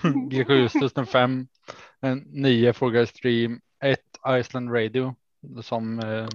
[0.30, 1.48] GK Justus den fem.
[2.00, 3.60] En nio Four Stream.
[3.84, 5.14] Ett Iceland Radio
[5.62, 6.28] som eh,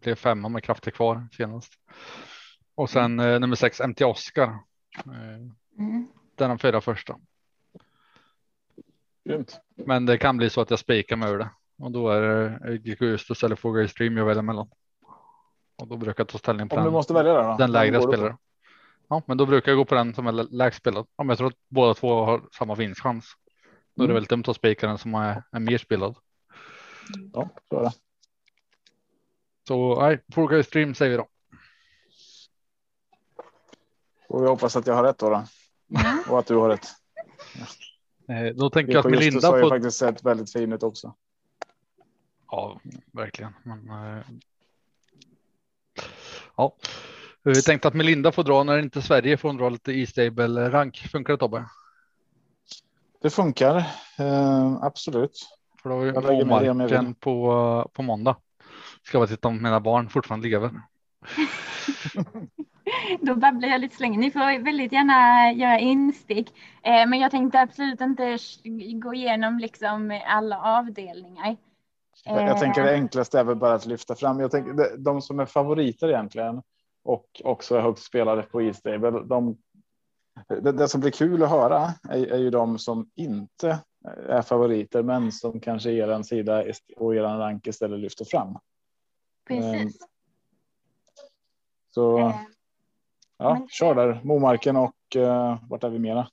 [0.00, 1.72] blev femma med krafter kvar senast.
[2.74, 4.48] Och sen eh, nummer sex MT Oscar.
[5.06, 5.34] Eh,
[5.78, 7.18] mm, den de fyra första.
[9.24, 9.60] Grymt.
[9.76, 11.50] Men det kan bli så att jag spikar mig ur det.
[11.78, 14.68] Och då är det GK Justus eller Four Stream jag väljer mellan.
[15.76, 16.92] Och då brukar jag ta ställning på Om du den.
[16.92, 17.56] måste välja då?
[17.58, 18.16] Den lägre Vem går du på?
[18.18, 18.36] spelare.
[19.08, 21.06] Ja, men då brukar jag gå på den som är lägst spelad.
[21.16, 23.32] Om jag tror att båda två har samma vinstchans.
[23.94, 24.14] Då är det Mm.
[24.14, 26.16] väldigt dumt att spika den som är, är mer spelad.
[27.32, 27.92] Ja, så är det.
[29.68, 31.28] Så nej, Guys Stream säger vi då.
[34.28, 35.44] Och jag hoppas att jag har rätt då, då.
[36.28, 36.86] och att du har rätt.
[38.28, 39.70] Eh, då tänker jag att Melinda har ju får.
[39.70, 41.14] faktiskt sett väldigt fin ut också.
[42.50, 42.80] Ja,
[43.12, 43.52] verkligen.
[43.62, 44.22] Men, eh...
[46.56, 46.76] Ja,
[47.42, 50.96] jag tänkte att Melinda får dra när inte Sverige får dra lite E-stable rank.
[50.96, 51.64] Funkar det Tobbe?
[53.22, 53.76] Det funkar
[54.18, 55.48] eh, absolut.
[55.82, 56.44] För då har vi.
[56.44, 58.36] Momarken på, på måndag.
[59.02, 60.70] Ska bara titta om mina barn fortfarande lever.
[63.20, 64.18] Då babblar jag lite så länge.
[64.18, 66.48] Ni får väldigt gärna göra instick.
[66.82, 68.38] Eh, men jag tänkte absolut inte
[68.94, 71.56] gå igenom liksom alla avdelningar.
[72.24, 74.40] Jag, tänker det Eh, enklaste är väl bara att lyfta fram.
[74.40, 76.62] Jag tänker de, som är favoriter egentligen
[77.04, 79.10] och också är högt spelade på E-stable.
[79.10, 79.56] De,
[80.48, 83.78] det, det som blir kul att höra är, är ju de som inte
[84.28, 86.64] är favoriter, men som kanske er sida
[86.96, 88.58] och er rank istället lyfter fram.
[89.48, 89.98] Precis.
[91.94, 92.34] Så Eh,
[93.42, 94.20] ja, men- kör där.
[94.24, 96.28] Momarken och uh, vart är vi mera?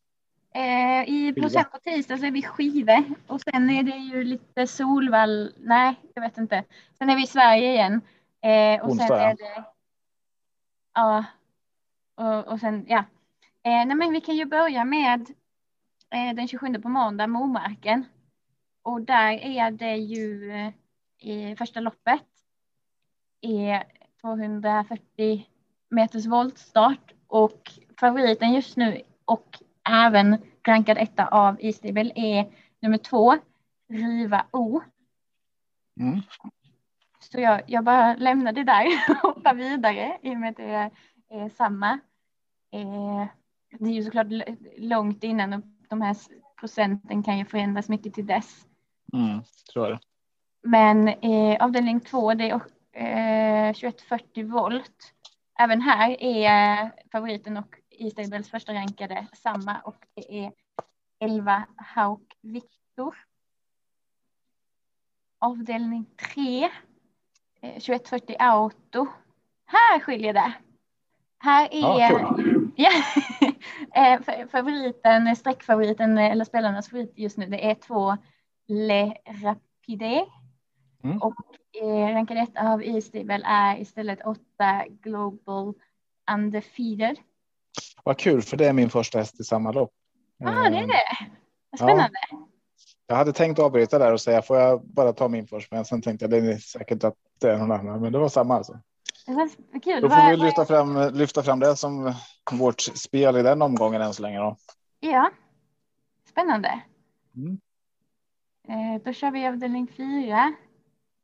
[0.53, 1.34] Eh, I
[1.72, 5.53] på tisdag så är vi Skive och sen är det ju lite Solvall.
[5.57, 6.64] Nej, jag vet inte.
[6.97, 8.01] Sen är vi i Sverige igen.
[8.41, 9.64] Eh, och Onsdag, sen är det.
[10.93, 11.26] Ja.
[12.16, 12.97] Och, och sen ja.
[13.64, 15.22] Eh, nej, men vi kan ju börja med
[16.10, 18.05] eh, den 27 på måndag, Momarken.
[18.84, 20.72] Och där är det ju eh,
[21.30, 22.26] i första loppet
[23.41, 23.84] är
[24.22, 25.45] 240
[25.90, 29.60] meters voltstart och favoriten just nu och
[29.90, 30.38] även
[30.68, 33.36] rankad etta av Eastable är nummer två,
[33.90, 34.82] Riva O.
[36.00, 36.22] Mm.
[37.20, 40.64] Så jag, jag bara lämnar det där och hoppar vidare i och med att det
[40.64, 40.92] är,
[41.30, 42.00] är samma.
[42.74, 43.28] Eh,
[43.80, 44.28] det är ju såklart
[44.78, 46.16] långt innan och de här
[46.60, 48.66] procenten kan ju förändras mycket till dess.
[49.14, 49.42] Mm,
[49.74, 50.00] tror jag.
[50.64, 55.14] Men eh, avdelning två det är eh, 2140 volt.
[55.60, 60.51] Även här är favoriten och E-stables första rankade samma och det är
[61.20, 63.16] 11 Hauk Victor.
[65.39, 66.64] Avdelning tre
[67.62, 69.07] eh, 2140 auto.
[69.66, 70.53] Här skiljer det.
[71.39, 72.38] Här är Ja.
[72.76, 72.91] Ja,
[73.95, 78.18] Eh, fa- favoriten, streckfavoriten eller spelarnas favorit just nu, det är två
[78.68, 80.26] Le Rapide.
[81.04, 81.18] Mm.
[81.18, 81.36] Och
[81.82, 85.74] eh, rankad ett av E-stable är istället åtta Global
[86.32, 87.18] Undefeated.
[88.04, 89.91] Vad kul, för det är min första häst i samma lopp.
[90.38, 91.28] Ja, ah, det är Eh, det.
[91.70, 92.20] Vad spännande.
[93.08, 96.02] Jag hade tänkt avbryta där och säga får jag bara ta min först, men sen
[96.02, 98.80] tänkte jag det är säkert att det är någon annan, men det var samma alltså.
[99.26, 99.50] Det var
[99.82, 100.02] kul.
[100.02, 102.14] Då får vi lyfta fram, lyfta fram det som
[102.52, 104.58] vårt spel i den omgången än så länge då.
[105.00, 105.32] Ja,
[106.30, 106.82] spännande.
[107.36, 107.60] Mm.
[108.68, 110.54] Eh, då kör vi avdelning fyra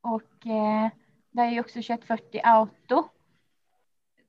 [0.05, 0.89] och eh,
[1.31, 3.03] där är ju också 2140 auto.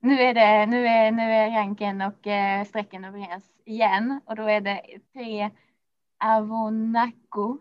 [0.01, 4.43] Nu är det, nu är, nu är ranken och eh, strecken överens igen och då
[4.43, 5.51] är det tre
[6.19, 7.59] Avonaco.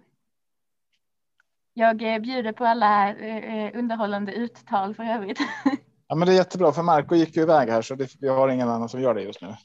[1.74, 5.39] Jag eh, bjuder på alla eh, underhållande uttal för övrigt.
[6.07, 8.49] Ja, men det är jättebra för Marco gick ju iväg här så det, vi har
[8.49, 9.47] ingen annan som gör det just nu.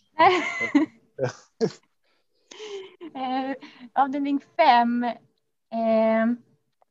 [3.14, 3.54] Eh,
[3.92, 5.04] avdelning 5.
[5.04, 5.14] Eh,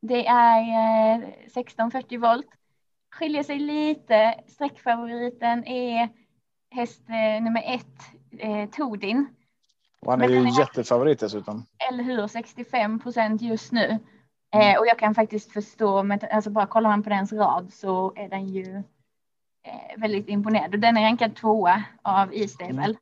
[0.02, 2.48] det är eh, 1640 volt.
[3.12, 4.44] Skiljer sig lite.
[4.48, 6.10] Streckfavoriten är
[6.72, 9.28] häst eh, nummer ett, eh, Todin.
[10.02, 11.66] Och han är ju jättefavorit dessutom.
[11.90, 12.28] Eller hur?
[12.28, 14.00] 65 procent just nu.
[14.54, 18.14] Eh, och jag kan faktiskt förstå, men alltså bara kollar man på dens rad så
[18.16, 18.76] är den ju
[19.64, 20.74] eh, väldigt imponerad.
[20.74, 22.96] Och den är rankad tvåa av E-stable.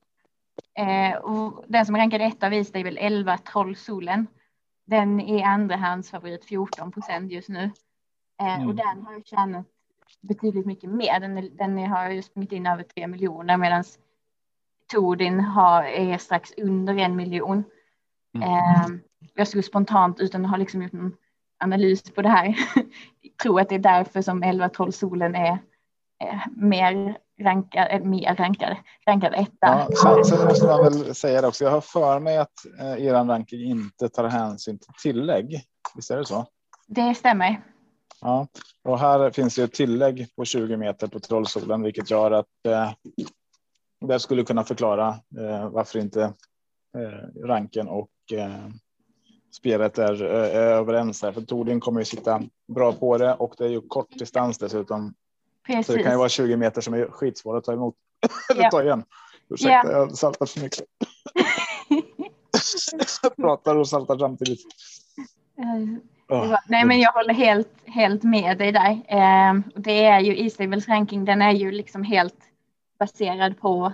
[0.78, 4.28] Eh, och den som är rankad ett av E-stable 11 Trollsolen.
[4.88, 7.72] Den är andrahandsfavorit 14 procent just nu.
[8.42, 8.68] Eh, Mm.
[8.68, 9.66] Och den har ju tjänat
[10.22, 11.20] betydligt mycket mer.
[11.20, 13.84] Den, är, den har ju sprungit in över 3 miljoner medan
[14.92, 17.64] Tordin har, är strax under en miljon.
[18.36, 18.50] Mm.
[18.50, 18.88] Eh,
[19.34, 21.18] jag skulle spontant utan att ha liksom gjort en
[21.60, 22.56] analys på det här
[23.44, 25.60] tro att det är därför som 11 Trollsolen är
[26.24, 28.78] eh, mer rankad, eh, mer rankad,
[29.08, 29.52] rankad etta.
[29.62, 31.64] Ja, sen, sen måste man väl säga det också.
[31.64, 35.62] Jag har för mig att eh, eran ranking inte tar hänsyn till tillägg.
[35.96, 36.46] Visst är det så?
[36.88, 37.62] Det stämmer.
[38.22, 38.48] Ja,
[38.84, 42.92] och här finns det ett tillägg på 20 meter på Trollsolen, vilket gör att eh,
[44.08, 45.10] det skulle kunna förklara
[45.40, 46.22] eh, varför inte
[46.98, 48.68] eh, ranken och eh,
[49.58, 51.32] spelet är, eh, är överens här.
[51.32, 55.14] För Tordin kommer ju sitta bra på det och det är ju kort distans dessutom.
[55.68, 55.96] Så Precis.
[55.96, 57.96] det kan ju vara 20 meter som är skitsvåra att ta emot.
[58.52, 58.70] Eller Ja.
[58.72, 59.04] ta igen.
[59.50, 60.86] Ursäkta, jag har saltat för mycket.
[63.24, 64.60] jag pratar och saltar samtidigt.
[65.60, 68.92] Eh, var- Nej, men jag håller helt, helt med dig där.
[69.08, 71.26] Eh, det är ju Eastables ranking.
[71.26, 72.40] Den är ju liksom helt
[73.00, 73.94] baserad på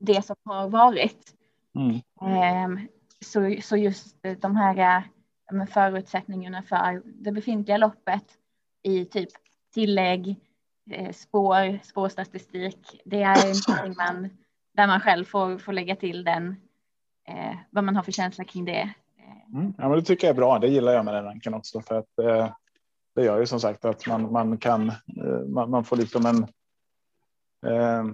[0.00, 1.32] det som har varit.
[1.74, 2.00] Mm.
[2.34, 2.88] Ehm,
[3.24, 5.02] Så, så just de här eh,
[5.50, 8.24] ja, förutsättningarna för det befintliga loppet
[8.82, 9.28] i typ
[9.74, 10.36] tillägg, eh,
[11.12, 13.02] spår, spårstatistik.
[13.04, 14.30] Det är någonting man,
[14.74, 16.56] där man själv får, får lägga till den,
[17.28, 18.94] eh, vad man har för känsla kring det.
[19.54, 19.74] Mm.
[19.78, 20.58] Ja, men det tycker jag är bra.
[20.58, 22.50] Det gillar jag med den ranken också för att eh,
[23.14, 24.88] det gör ju som sagt att man, man kan.
[24.88, 26.42] Eh, man, man får liksom en.
[27.72, 28.04] Eh,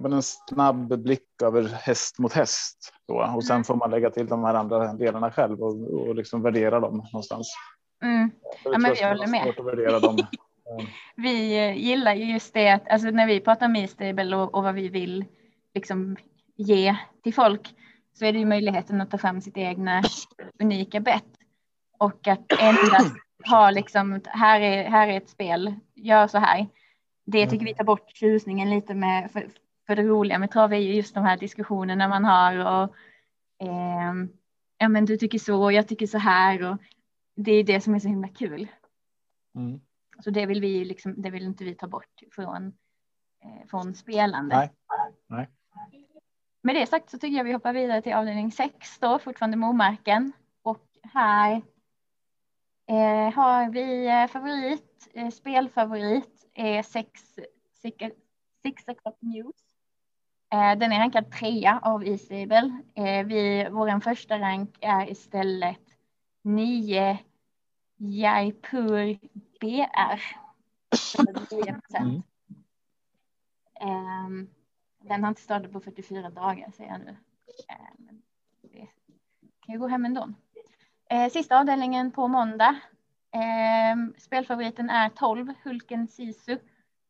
[0.00, 4.26] men en snabb blick över häst mot häst då, och sen får man lägga till
[4.26, 7.54] de här andra delarna själv och, och liksom värdera dem någonstans.
[8.02, 8.30] Mm.
[8.64, 9.42] Ja, men vi jag håller med.
[9.44, 10.16] Svårt att värdera dem.
[11.16, 14.62] Vi eh, gillar ju just det att alltså när vi pratar om e-stable och, och
[14.62, 15.24] vad vi vill
[15.74, 16.16] liksom
[16.56, 17.74] ge till folk
[18.12, 20.02] så är det ju möjligheten att ta fram sitt egna
[20.62, 21.38] unika bett
[21.98, 23.14] och att endast
[23.50, 26.66] ha liksom här är, här är ett spel, gör så här.
[27.26, 29.48] Det tycker vi tar bort tjusningen lite med för,
[29.86, 32.94] för det roliga med trav är ju just de här diskussionerna man har och
[33.66, 34.14] eh,
[34.78, 36.78] ja men du tycker så och jag tycker så här och
[37.36, 38.68] det är det som är så himla kul.
[39.54, 39.80] Mm.
[40.20, 42.66] Så det vill vi liksom, det vill inte vi ta bort från,
[43.44, 44.56] eh, från spelande.
[44.56, 44.70] Nej.
[45.26, 45.48] Nej.
[46.62, 50.32] Med det sagt så tycker jag vi hoppar vidare till avdelning 6 då, fortfarande Momarken.
[50.62, 51.62] Och här
[52.86, 57.38] eh, har vi eh, favorit, eh, spelfavorit är sex,
[57.82, 58.04] six,
[58.62, 59.70] six o'clock news.
[60.52, 62.82] Eh, den är rankad trea av E-stable.
[62.94, 65.80] Eh, vi, vår första rank är istället
[66.42, 67.18] 9
[67.96, 69.18] Jaipur
[69.60, 70.20] BR.
[72.00, 72.22] Mm.
[73.80, 74.50] Um,
[75.02, 77.16] den har inte startat på 44 dagar säger jag nu.
[78.62, 78.88] Det
[79.66, 80.28] kan ju gå hem ändå.
[81.10, 82.80] Eh, sista avdelningen på måndag.
[84.18, 86.58] Spelfavoriten är 12 Hulken Sisu.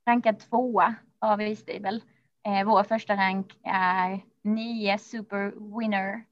[0.07, 2.01] Rankad tvåa av E-stable.
[2.67, 6.25] Vår första rank är 9 Super Winner.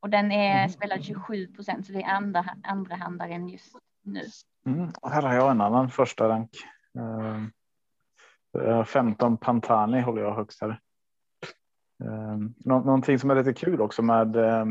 [0.00, 0.68] Och den är Mm.
[0.68, 4.22] spelad 27 procent så det är andra, andra handaren just nu.
[4.66, 4.92] Mm.
[5.02, 6.50] Här har jag en annan första rank.
[8.58, 10.80] Eh, 15 Pantani håller jag högst här.
[12.04, 14.66] Eh, nå någonting som är lite kul också med eh,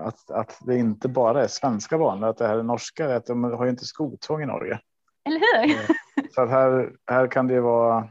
[0.00, 3.44] att, att det inte bara är svenska banor, att det här är norska, att de
[3.44, 4.80] har ju inte skotvång i Norge.
[5.24, 5.86] Eller hur?
[6.34, 8.08] Så att här, här kan det vara.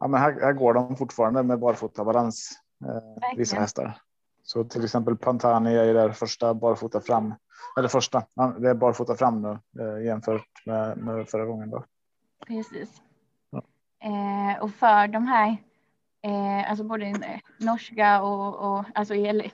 [0.00, 2.50] Ja, men här, här går de fortfarande med barfota balans.
[2.84, 3.98] Eh, vissa hästar.
[4.46, 7.34] Så till exempel Pantani är ju där första barfota fram.
[7.78, 8.22] Eller första,
[8.58, 11.84] det är barfota fram nu eh, jämfört med, med förra gången då.
[12.46, 13.02] Precis.
[13.50, 13.62] Ja.
[14.04, 15.56] Eh, och för de här,
[16.22, 19.50] eh, alltså både norska och, och alltså i,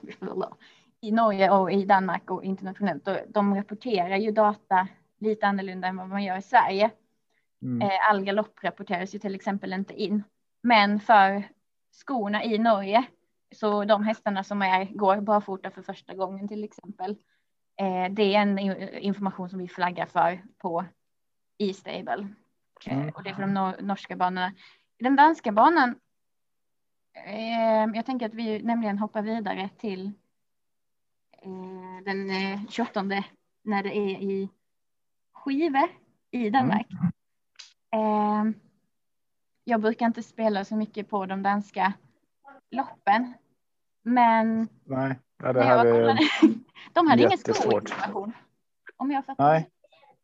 [1.01, 4.89] i Norge och i Danmark och internationellt, och de rapporterar ju data
[5.19, 6.91] lite annorlunda än vad man gör i Sverige.
[7.63, 7.83] Mm.
[7.83, 10.23] Eh, all galopp rapporteras ju till exempel inte in.
[10.63, 11.43] Men för
[11.93, 13.05] skorna i Norge,
[13.55, 17.11] så de hästarna som är, går barfota för första gången till exempel,
[17.81, 18.59] eh, det är en
[18.99, 20.85] information som vi flaggar för på
[21.59, 22.29] E-stable.
[22.87, 23.09] Eh, Mm.
[23.11, 24.55] och det är för de nor- norska banorna.
[24.99, 26.01] Den danska banan,
[27.27, 30.13] eh, jag tänker att vi nämligen hoppar vidare till
[32.05, 33.03] den eh, 28
[33.65, 34.49] när det är i
[35.33, 35.89] Skive
[36.31, 36.87] i Danmark.
[37.95, 38.45] Eh,
[39.65, 41.93] jag brukar inte spela så mycket på de danska
[42.71, 43.35] loppen.
[44.03, 46.19] Men Nej, ja, det här är.
[46.93, 47.89] de hade ingen jättesvårt.
[47.89, 48.33] skoinformation.
[48.97, 49.45] Om jag fattar.
[49.45, 49.69] Nej,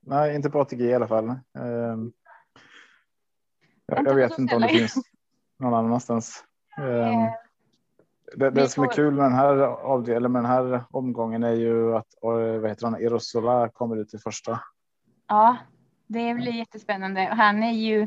[0.00, 1.28] nej, inte på ATG i alla fall.
[1.58, 2.12] Ehm,
[3.86, 4.94] jag, jag vet inte om det finns
[5.58, 6.44] någon annanstans.
[6.78, 7.32] Eh,
[8.36, 11.96] Det, det som är kul med den här avdelningen, med den här omgången är ju
[11.96, 14.60] att eh, vad heter han, Erosola kommer ut i första.
[15.26, 15.56] Ja,
[16.06, 17.28] det blir jättespännande.
[17.30, 18.06] Och Han är ju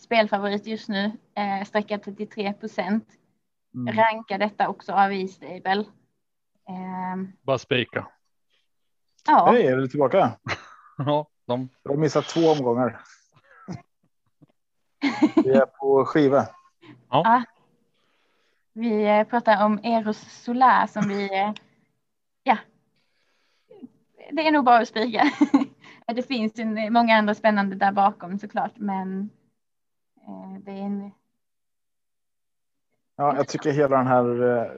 [0.00, 1.04] spelfavorit just nu,
[1.34, 3.04] eh, sträcka 33 procent.
[3.76, 3.96] Mm.
[3.96, 5.84] Rankar detta också av E-stable.
[6.68, 8.06] Eh, Bara spika.
[9.26, 10.32] ja, Hej, är du tillbaka?
[10.98, 13.00] Ja, de, Jag har missat två omgångar.
[15.44, 16.48] Vi är på skiva.
[18.72, 21.52] vi eh, pratar om Eros Solar som vi, eh,
[22.42, 22.58] ja,
[24.32, 25.22] det är nog bara att spika.
[26.06, 26.54] det finns
[26.90, 29.30] många andra spännande där bakom såklart, men
[30.26, 31.12] eh, det är en,
[33.16, 34.42] Ja, jag tycker hela den här.
[34.58, 34.70] eh,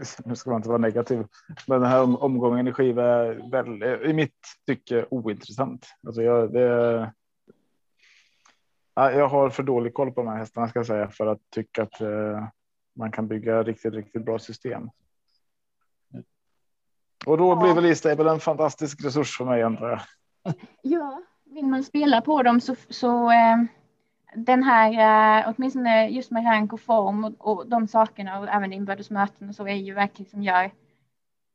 [0.24, 1.26] Nu ska man inte vara negativ,
[1.66, 5.86] men den här om- omgången i skiva är väldigt, i mitt tycke ointressant.
[6.06, 7.12] Alltså jag, det,
[8.94, 11.40] ja, jag har för dålig koll på de här hästarna ska jag säga för att
[11.54, 12.46] tycka att eh,
[12.96, 14.90] man kan bygga riktigt, riktigt bra system.
[17.26, 20.00] Och då blir väl E-stable en fantastisk resurs för mig antar jag.
[20.82, 23.56] Ja, vill man spela på dem så, så eh,
[24.34, 28.72] den här, eh, åtminstone just med rank och form och, och de sakerna och även
[28.72, 30.70] inbördes möten och så är ju verkligen som gör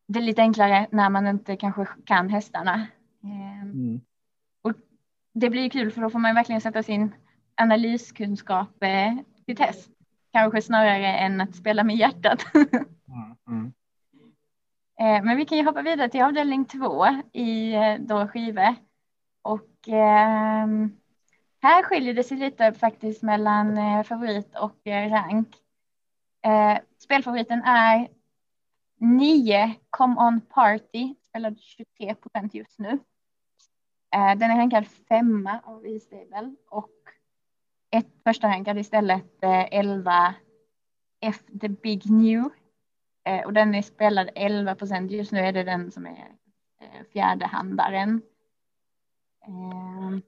[0.07, 2.87] det lite enklare när man inte kanske kan hästarna.
[3.23, 4.01] Eh, Mm.
[5.33, 7.15] det blir ju kul för då får man verkligen sätta sin
[7.55, 9.13] analyskunskap eh,
[9.45, 9.89] till test.
[10.33, 12.45] Kanske snarare än att spela med hjärtat.
[13.11, 13.35] Mm.
[13.47, 13.73] Mm.
[14.99, 18.75] Eh, Men vi kan ju hoppa vidare till avdelning två i eh, då skivor.
[19.41, 20.97] Och ehm,
[21.61, 25.47] här skiljer det sig lite faktiskt mellan eh, favorit och eh, rank.
[26.45, 28.09] Eh, spelfavoriten är
[28.99, 32.99] 9 Come On Party, spelad 23 procent just nu.
[34.11, 36.91] Den är rankad femma av E-stable och
[37.91, 40.35] ett första rankad istället 11
[41.21, 42.49] F The Big New
[43.45, 45.11] och den är spelad 11 procent.
[45.11, 48.21] Just nu är det den som är fjärdehandaren fjärde handaren.
[49.47, 50.19] Eh,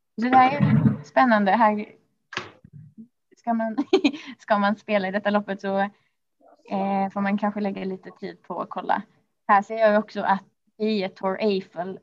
[0.00, 1.50] så det här är spännande.
[1.50, 1.86] Här
[3.36, 3.76] ska man,
[4.38, 5.90] ska man spela i detta loppet så
[6.70, 9.02] Eh, får man kanske lägga lite tid på att kolla.
[9.48, 10.44] Här ser jag också att
[10.78, 12.00] 10 Tor Eiffel,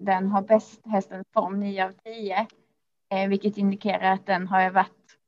[0.00, 2.46] den har bäst hästens form 9 av 10,
[3.10, 5.18] eh, vilket indikerar att den har varit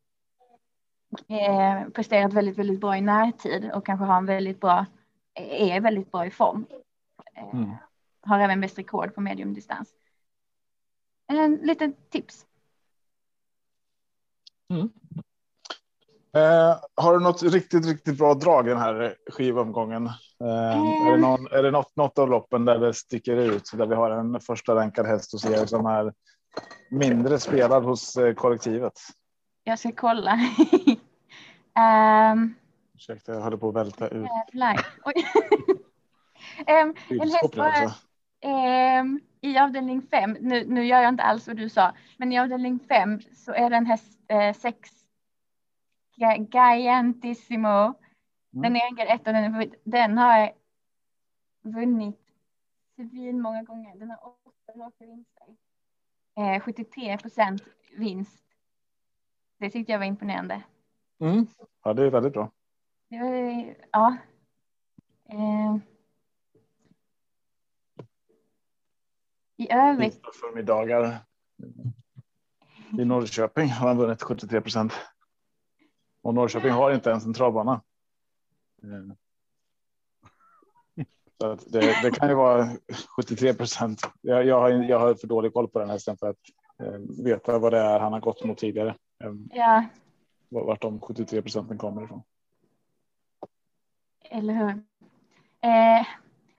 [1.29, 4.87] eh, presterat väldigt, väldigt bra i närtid och kanske har en väldigt bra,
[5.35, 6.67] är väldigt bra i form.
[7.35, 7.71] Eh, Mm.
[8.27, 9.95] Har även bäst rekord på mediumdistans.
[11.45, 12.47] En liten tips.
[16.37, 20.07] Eh, har du något riktigt, riktigt bra drag i den här skivomgången?
[20.07, 23.71] Eh, Är det, någon, är det något, något av loppen där det sticker ut?
[23.73, 26.13] Där vi har en första rankad häst hos er som är
[26.91, 28.93] mindre spelad hos eh, kollektivet?
[29.65, 30.39] Jag ska kolla.
[32.33, 32.55] um,
[32.95, 34.29] Ursäkta, jag håller på att välta ut.
[36.67, 37.93] Em, en häst bara, också.
[39.45, 42.79] I avdelning fem, nu, nu gör jag inte alls vad du sa, men i avdelning
[42.79, 44.91] fem så är det en häst eh, sex
[46.17, 47.95] Giantissimo.
[48.51, 50.53] Den är rankad ett och den, den har
[51.63, 52.21] vunnit
[52.97, 53.97] svin många gånger.
[53.97, 55.47] Den har åtta raka vinster.
[56.37, 57.63] Eh, 73 procent
[57.97, 58.45] vinst.
[59.59, 60.63] Det tyckte jag var imponerande.
[61.21, 61.47] Mm.
[61.83, 62.51] Ja, det är väldigt bra.
[63.09, 64.17] Det var, ja.
[65.29, 65.94] Eh.
[69.57, 71.19] I övrigt, förmiddagar
[72.99, 74.93] i Norrköping har han vunnit 73 procent.
[76.23, 77.83] Och Norrköping har inte ens en travbana.
[78.83, 79.15] Eh,
[81.41, 82.69] Så det, det kan ju vara
[83.17, 84.01] 73 procent.
[84.21, 86.37] Jag, jag, har, jag har för dålig koll på den hästen för att
[86.83, 88.97] eh, veta vad det är han har gått mot tidigare.
[89.25, 89.85] Eh, ja,
[90.49, 92.23] vart de 73 procenten kommer ifrån.
[94.31, 94.83] eller hur?
[95.61, 96.07] Eh,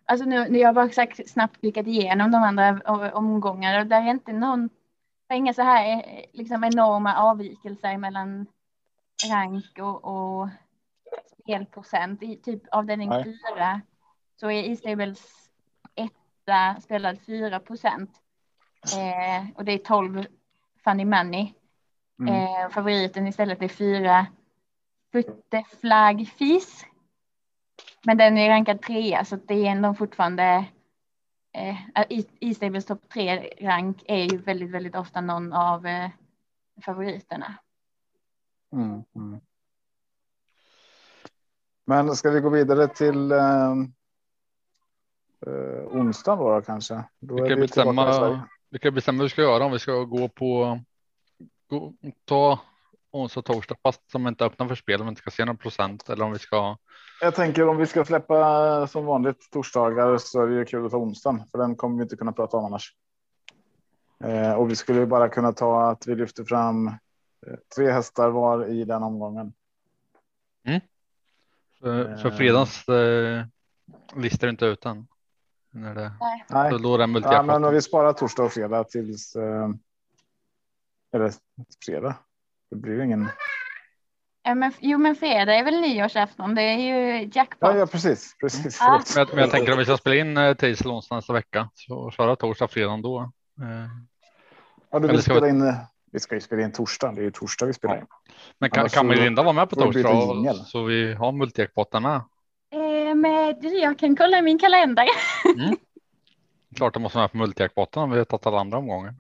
[0.06, 2.82] alltså nu, jag bara sagt, snabbt klickat igenom de andra
[3.14, 4.70] omgångarna och där är inte någon,
[5.28, 8.48] det är inga så här eh, liksom enorma avvikelser mellan
[9.32, 10.50] rank och, och
[11.44, 12.24] spelprocent.
[12.24, 13.24] I typ avdelning Nej.
[13.24, 13.82] fyra
[14.40, 15.50] så är E-stables
[15.96, 18.12] etta spelad 4 procent.
[18.96, 20.26] Eh, och det är 12
[20.84, 21.54] funny money.
[22.20, 22.34] Mm.
[22.34, 24.28] Eh, favoriten istället är fyra
[25.12, 26.86] Putte Flagg Fis.
[28.06, 30.66] Men den är rankad trea så det är ändå fortfarande
[31.54, 31.76] eh,
[32.10, 36.10] i, i Stables topp tre rank är ju väldigt, väldigt ofta någon av eh,
[36.86, 37.56] favoriterna.
[38.74, 39.04] Mm.
[39.16, 39.42] Mm.
[41.86, 43.72] Men ska vi gå vidare till eh,
[45.48, 47.04] eh, onsdagen då, då kanske?
[47.20, 50.04] Då Vi kan vi bestämma, vi kan bestämma hur vi ska göra om vi ska
[50.04, 50.80] gå på
[51.68, 51.94] gå,
[52.26, 52.60] ta
[53.12, 56.10] onsdag torsdag fast som inte öppnar för spel om vi inte ska se någon procent
[56.10, 56.78] eller om vi ska.
[57.22, 60.92] Jag tänker om vi ska släppa som vanligt torsdagar så är det ju kul att
[60.92, 62.96] ta onsdagen för den kommer vi inte kunna prata om annars.
[64.24, 66.94] Eh, och vi skulle ju bara kunna ta att vi lyfter fram eh,
[67.76, 69.54] tre hästar var i den omgången.
[71.80, 72.38] För, för Eh.
[72.38, 73.46] fredagens eh,
[74.16, 75.08] listar inte ut än.
[75.72, 76.12] När det,
[76.50, 79.36] Nej, så då är det ja, men vi sparar torsdag och fredag tills.
[79.36, 79.70] Eh,
[81.14, 81.34] eller
[81.86, 82.16] fredag.
[82.70, 83.28] Det blir ingen.
[84.48, 86.56] Ja, men, jo, men fredag är väl nyårsafton.
[86.56, 87.70] Det är ju jackpot.
[87.70, 88.78] Ja, ja precis, precis.
[88.82, 89.02] Ja.
[89.06, 89.16] Förlåt.
[89.16, 91.70] Men jag, men jag tänker om vi ska spela in eh, tisdag onsdag nästa vecka
[91.74, 93.20] så köra torsdag fredag då.
[93.62, 93.68] Eh,
[94.92, 95.62] Ja, du vill ska vi- spela in.
[95.68, 95.76] eh,
[96.12, 97.12] Vi ska ju spela in torsdag.
[97.12, 98.06] Det är ju torsdag vi spelar in.
[98.60, 102.04] men kan, Annars kan så Melinda vara med på vi torsdag så vi har multijackpotten
[102.04, 102.22] med?
[102.74, 105.06] Eh, jag kan kolla i min kalender.
[106.76, 109.14] Klart det måste vara med på multijackpotten om vi har tagit alla andra omgångar.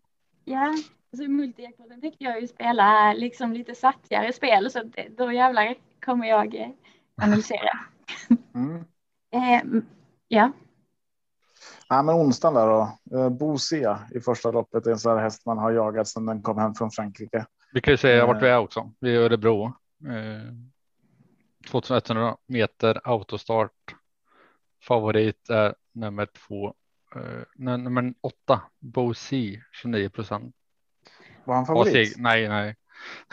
[0.45, 0.73] Ja,
[1.21, 5.75] alltså multijackpoten tänkte jag ju spela liksom lite sattigare spel så det, då jävlar
[6.05, 6.69] kommer jag eh,
[7.21, 7.79] analysera.
[8.55, 8.85] Mm.
[9.31, 9.61] Eh,
[10.27, 10.51] ja,
[11.89, 12.97] Ja, men onsdagen där då.
[13.17, 16.41] Eh, Bosia i första loppet är en sån här häst man har jagat sedan den
[16.41, 17.45] kom hem från Frankrike.
[17.73, 18.91] Vi kan ju säga vart vi är också.
[18.99, 19.65] Vi är i Örebro.
[20.07, 20.53] Eh,
[21.71, 23.95] 2100 meter autostart.
[24.87, 26.73] Favorit är nummer två.
[27.15, 28.61] Eh, nej, nummer åtta.
[28.79, 30.55] Bosi 29 procent.
[31.45, 32.13] Var han favorit?
[32.17, 32.75] Nej, nej.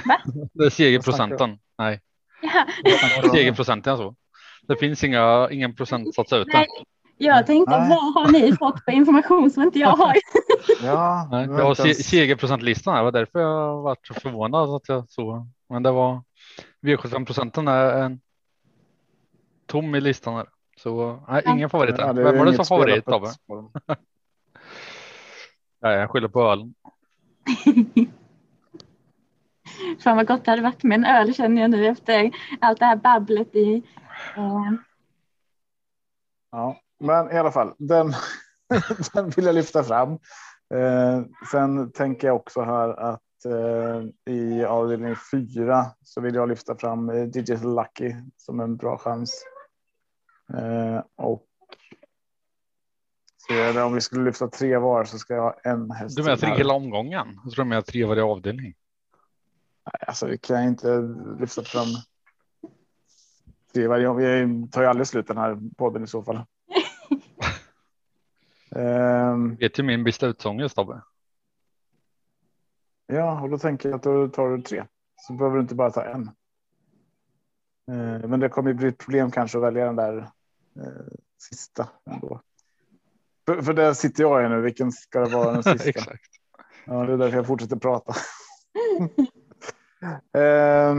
[0.04, 0.20] Va?
[0.52, 1.58] Det är segerprocenten.
[1.78, 2.00] Nej,
[2.42, 3.30] ja.
[3.30, 4.14] segerprocenten så.
[4.62, 6.50] Det finns inga, ingen procentsats ute.
[6.52, 6.66] Nej,
[7.16, 7.88] jag tänkte Nej.
[7.88, 10.14] vad har ni fått för information som inte jag har?
[10.82, 12.96] Ja, Nej, jag var har se- segerprocentlistan.
[12.96, 15.46] Det var därför jag varit så förvånad att jag såg.
[15.68, 16.22] Men det var
[16.82, 18.20] V75 procenten är en
[19.66, 20.46] tom i listan här.
[20.76, 21.94] Så nej, ingen favorit.
[21.98, 22.12] Ja, här.
[22.14, 23.28] Vem var det som favorit Tobbe?
[25.82, 26.74] Nej, jag skyller på ölen.
[30.04, 32.84] Fan vad gott det hade varit med en öl känner jag nu efter allt det
[32.84, 33.82] här babblet i.
[34.36, 34.72] Eh,
[36.52, 38.12] Ja, men i alla fall den,
[39.14, 40.12] den vill jag lyfta fram.
[40.74, 46.76] Eh, sen tänker jag också här att eh, i avdelning fyra så vill jag lyfta
[46.76, 49.44] fram eh, Digital Lucky som en bra chans.
[50.54, 51.46] Eh, och
[53.48, 56.16] så om vi skulle lyfta tre var så ska jag ha en häst.
[56.16, 57.40] Du menar till hela omgången?
[57.44, 58.74] Jag tror du menar tre varje avdelning.
[59.84, 61.00] Nej, Alltså vi kan inte
[61.40, 61.86] lyfta fram
[63.74, 64.16] tre varje gång.
[64.16, 66.40] Vi tar ju aldrig slut den här podden i så fall.
[68.76, 71.02] Ehm, Vet ju min beslutsångest Tobbe.
[73.06, 74.84] Ja, och då tänker jag att då tar du tre.
[75.16, 76.22] Så behöver du inte bara ta en.
[77.90, 80.18] Eh, Men det kommer ju bli ett problem kanske att välja den där
[80.76, 82.40] eh, sista ändå.
[83.46, 84.60] För, för där sitter jag nu.
[84.60, 85.88] Vilken ska det vara den sista?
[85.88, 86.24] Exakt.
[86.84, 88.14] Ja, det är därför jag fortsätter prata.
[90.34, 90.94] Eh,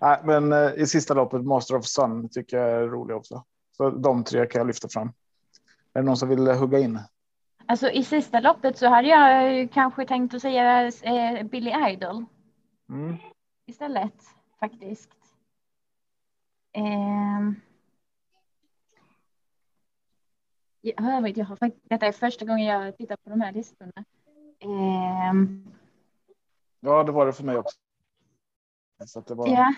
[0.00, 3.44] Nej, men eh, i sista loppet Master of Sun tycker jag är rolig också.
[3.76, 5.08] Så de tre kan jag lyfta fram.
[5.92, 7.00] Är det någon som vill eh, hugga in?
[7.66, 12.24] Alltså i sista loppet så hade jag eh, kanske tänkt att säga eh, Billy Idol
[12.88, 13.16] Mm.
[13.66, 14.14] istället
[14.60, 15.10] faktiskt.
[16.72, 17.54] Ehm.
[20.80, 24.04] Jag, vet, jag har faktiskt, detta är första gången jag tittar på de här listorna.
[24.58, 25.64] Ehm,
[26.80, 27.78] Ja, det var det för mig också.
[29.06, 29.48] Så det var.
[29.48, 29.74] ja.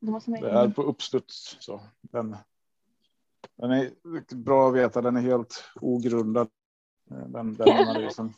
[0.00, 1.56] Det är på uppstuds.
[1.60, 2.36] Så den,
[3.56, 5.02] den är bra att veta.
[5.02, 6.48] Den är helt ogrundad.
[7.04, 8.34] Den, den analysen.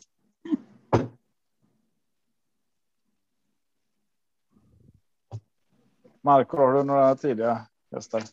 [6.21, 8.23] Marco, har du några tidiga hästar?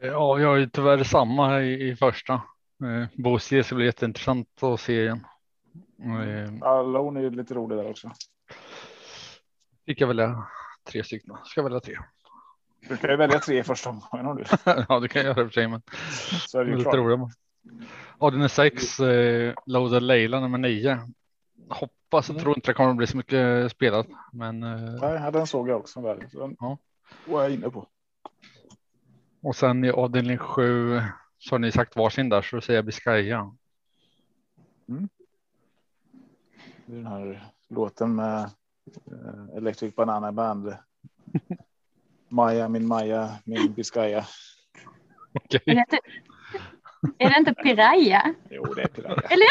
[0.00, 2.32] Ja, jag ju tyvärr samma i, i första.
[2.34, 5.24] Eh, Bosie ska bli jätteintressant att se igen.
[6.02, 8.10] Eh, Alone är ju lite rolig där också.
[9.86, 10.46] fick jag välja
[10.90, 11.36] tre stycken.
[11.44, 11.94] Ska jag välja tre?
[12.88, 14.44] Du kan ju välja tre i första omgången om du
[14.88, 15.82] ja, det kan jag göra i och för sig, men
[16.48, 17.30] Så är det ju lite roligare.
[18.18, 20.98] Avdelning sex, eh, Loaded Leila nummer nio.
[21.68, 22.42] Hoppas, jag Mm.
[22.44, 25.76] tror inte det kommer att bli så mycket spelat, men eh, Nej, den såg jag
[25.78, 26.24] också väl.
[26.32, 26.78] Så den Ja.
[27.26, 27.86] var jag inne på.
[29.44, 31.00] Och sen i avdelning sju
[31.38, 33.56] så har ni sagt varsin där så då säger jag Biscaya.
[36.86, 40.76] Det är den här låten med eh, Electric Banana Band.
[42.28, 44.26] Maja, min Maja, min Biscaya.
[45.32, 45.60] Okej.
[45.66, 45.98] Är det inte,
[47.18, 48.34] är det inte Piraya?
[48.50, 49.14] Jo, det är Piraya.
[49.30, 49.48] Eller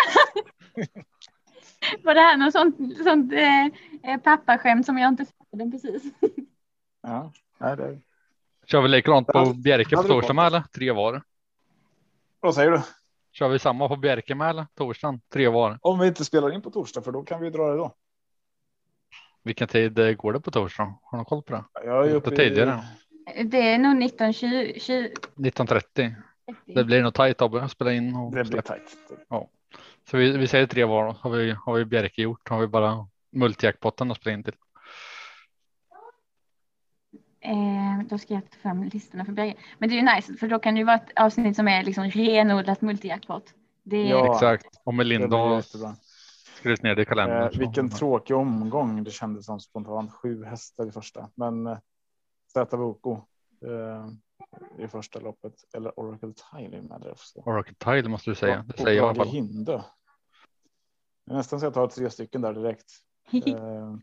[2.03, 3.65] var det här något sånt, sånt eh,
[4.03, 6.03] eh, pappaskämt som jag inte fattade precis?
[7.01, 8.12] Ja, nej, det är...
[8.65, 10.61] Kör vi likadant på Bjerke på torsdag med eller?
[10.75, 11.21] Tre var.
[12.39, 12.81] Vad säger du?
[13.31, 14.65] Kör vi samma på Bjerke med eller?
[14.75, 15.21] Torsdagen?
[15.33, 15.77] Tre var.
[15.81, 17.95] Om vi inte spelar in på torsdag, för då kan vi dra det då.
[19.43, 20.95] Vilken tid eh, går det på torsdag?
[21.03, 21.63] Har du koll på det?
[21.85, 22.35] Jag är uppe i...
[22.35, 22.83] tidigare.
[23.45, 26.13] Det är nog 19, 20, 20 19.30.
[26.65, 28.15] Det blir nog tajt Tobbe att spela in.
[28.15, 28.97] Och Det blir tajt.
[30.09, 31.05] Så vi, vi säger tre var.
[31.05, 31.11] då.
[31.19, 32.49] Har vi, har vi Bjerke gjort?
[32.49, 34.53] Har vi bara multijackpotten att spela in till?
[37.45, 39.55] Eh, då ska jag ta fram listorna för Berge.
[39.77, 41.83] Men det är ju nice för då kan det ju vara ett avsnitt som är
[41.83, 43.53] liksom renodlat multijackpot.
[43.83, 44.33] Det är, Ja.
[44.33, 44.65] Exakt.
[44.83, 45.61] Och Det Melinda
[46.55, 47.43] skrivit ner det i kalendern.
[47.43, 50.11] Eh, så- vilken tråkig omgång det kändes som spontant.
[50.11, 51.77] Sju hästar i första, men eh,
[52.53, 53.21] Zäta Voko
[53.65, 54.07] eh,
[54.85, 57.39] i första loppet eller Oracle Tile är med också.
[57.39, 58.65] Oracle Tile måste du säga.
[58.67, 59.83] Det säger jag i alla är
[61.25, 62.91] nästan så jag tar tre stycken där direkt.
[63.31, 63.95] Eh,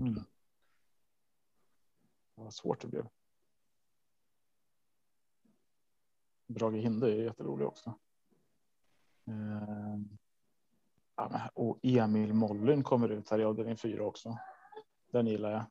[0.00, 0.24] mm.
[2.38, 3.08] Vad svårt det blev.
[6.46, 7.94] Brage Hinde är jätterolig också.
[9.26, 9.98] Eh,
[11.16, 14.38] ja, och Emil Mollin kommer ut här i avdelning fyra också.
[15.12, 15.64] Den gillar jag.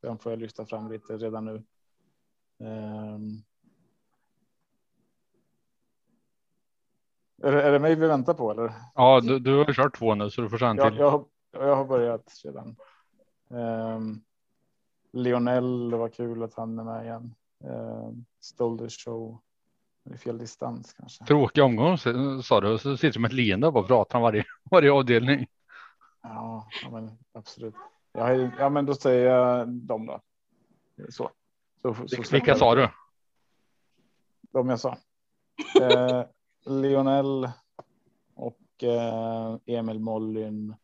[0.00, 1.64] Den får jag lyfta fram lite redan nu.
[2.58, 3.42] Ehm.
[7.42, 8.72] Är det, är det mig vi väntar på eller?
[8.94, 10.98] Ja, du, du har kört två nu så du får köra en Jag, till.
[10.98, 12.76] jag, har, jag har börjat redan.
[13.48, 14.24] Um,
[15.12, 17.34] Lionel, det var kul att han är med igen.
[18.40, 19.40] Stole the show.
[20.04, 21.24] Det är fel distans kanske.
[21.24, 21.98] Tråkig omgång
[22.42, 24.92] sa du och så sitter du med ett leende och bara pratar om varje, varje
[24.92, 25.46] avdelning.
[26.22, 27.74] Ja, ja men absolut.
[28.14, 30.20] Har- ja, men då säger jag dem då.
[31.08, 31.30] Så.
[31.82, 32.88] så, så Vilka sa du?
[34.52, 34.98] De jag sa.
[35.80, 36.24] Eh,
[36.66, 37.48] Lionel
[38.34, 40.74] och eh, Emil Mollin.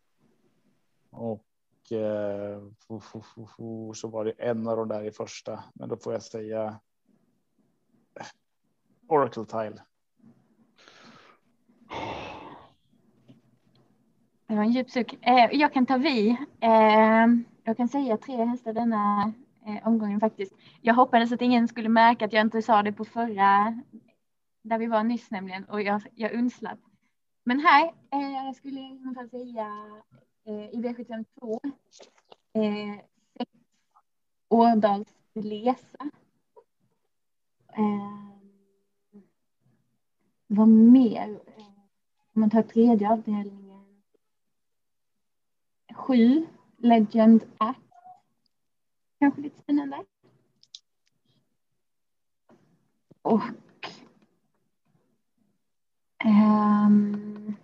[1.10, 1.45] Och
[1.92, 5.64] eh, fo, fo, fo, så var det en av de där i första.
[5.74, 6.80] Men då får jag säga
[8.20, 8.26] eh,
[9.08, 9.82] Oracle Tile.
[14.46, 15.12] Det var en djup suck.
[15.20, 16.28] Eh, jag kan ta vi.
[16.60, 17.26] Eh,
[17.64, 19.32] jag kan säga tre hästar denna
[19.66, 20.54] eh, omgången faktiskt.
[20.80, 23.82] Jag hoppades att ingen skulle märka att jag inte sa det på förra,
[24.62, 26.78] där vi var nyss nämligen, och jag, jag undslapp.
[27.44, 29.66] Men här eh, skulle jag i alla fall säga
[30.46, 31.60] Eh, i V752
[32.52, 33.00] eh,
[34.48, 36.10] Ådals Årdals Lesa.
[37.68, 38.30] Eh,
[40.46, 41.40] vad mer?
[42.32, 44.02] Om man tar tredje avdelningen.
[45.94, 46.46] Sju
[46.76, 47.80] Legend Act.
[49.18, 50.04] Kanske lite spännande.
[53.22, 53.42] Och
[56.24, 57.54] ehm,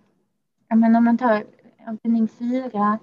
[0.67, 1.45] ja, men om man tar
[1.87, 2.99] avdelning fyra.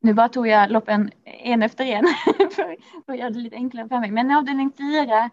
[0.00, 2.04] Nu bara tog jag loppen en efter en
[2.50, 2.76] för,
[3.06, 4.10] att göra det lite enklare för mig.
[4.10, 5.30] Men avdelning fyra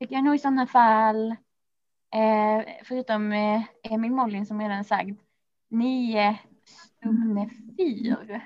[0.00, 1.30] tycker jag nog i sådana fall,
[2.14, 5.20] eh, förutom eh, Emil Mollin som redan sagt
[5.68, 8.40] nio Stumne fyr.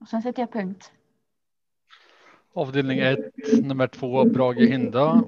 [0.00, 0.92] Och sen sätter jag punkt.
[2.52, 3.18] Avdelning 1,
[3.62, 5.24] nummer 2, Brage Hinda.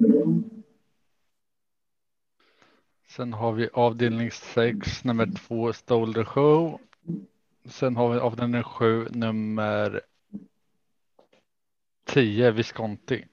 [3.06, 6.80] Sen har vi avdelning 6, nummer 2, Stole the Show.
[7.64, 10.00] Sen har vi avdelning 7, nummer
[12.04, 13.24] 10, Visconti.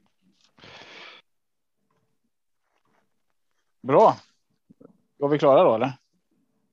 [3.81, 4.15] Bra.
[5.17, 5.93] Var vi klara då eller?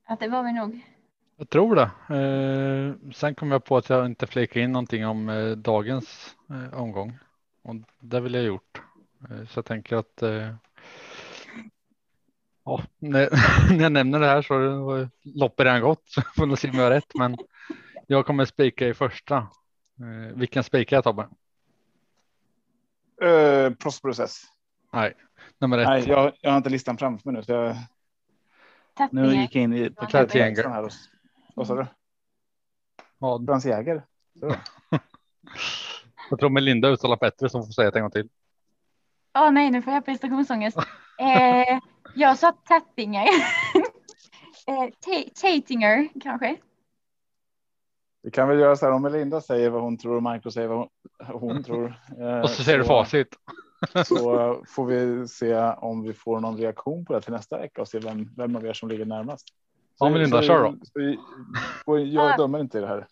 [0.05, 0.81] Att det var vi nog.
[1.37, 2.15] Jag tror det.
[2.15, 6.79] Eh, sen kom jag på att jag inte flikade in någonting om eh, dagens eh,
[6.79, 7.19] omgång.
[7.61, 8.81] Och det vill jag gjort.
[9.49, 10.23] Så jag tänker att
[12.65, 13.29] ja, när,
[13.73, 16.03] när jag nämner det här så har loppet redan gått.
[16.05, 17.15] Så får vi se om jag har rätt.
[17.15, 17.37] Men
[18.07, 19.37] jag kommer spika i första.
[19.99, 21.27] Eh, vilken spikar jag Tobbe?
[23.23, 24.51] Uh, Prosperous
[24.93, 25.13] Nej,
[25.59, 25.87] nummer ett.
[25.87, 27.43] Nej, jag, jag har inte listan framför mig nu.
[27.43, 27.75] Så jag,
[29.11, 30.89] nu gick jag in i på här.
[31.55, 31.87] Vad sa du?
[33.19, 34.05] Ja, Frans Jäger?
[36.29, 38.29] jag tror Melinda uttalar bättre som får säga det en gång till.
[39.33, 40.77] Åh nej, nu får jag prestationsångest.
[40.77, 41.79] Eh,
[42.15, 43.23] jag sa Tattinger.
[44.67, 46.57] eh, Ta- Tatinger kanske.
[48.23, 50.67] Vi kan väl göra så här om Melinda säger vad hon tror och Marco säger
[50.67, 50.89] vad hon,
[51.39, 51.95] hon tror.
[52.19, 53.35] eh, Och så säger du facit.
[54.05, 57.81] Så eh, får vi se om vi får någon reaktion på det till nästa vecka
[57.81, 59.47] och se vem, vem av er som ligger närmast.
[59.99, 60.75] Ja, Melinda, kör då.
[60.83, 61.15] Så,
[61.85, 63.07] så, jag dömer inte i det här.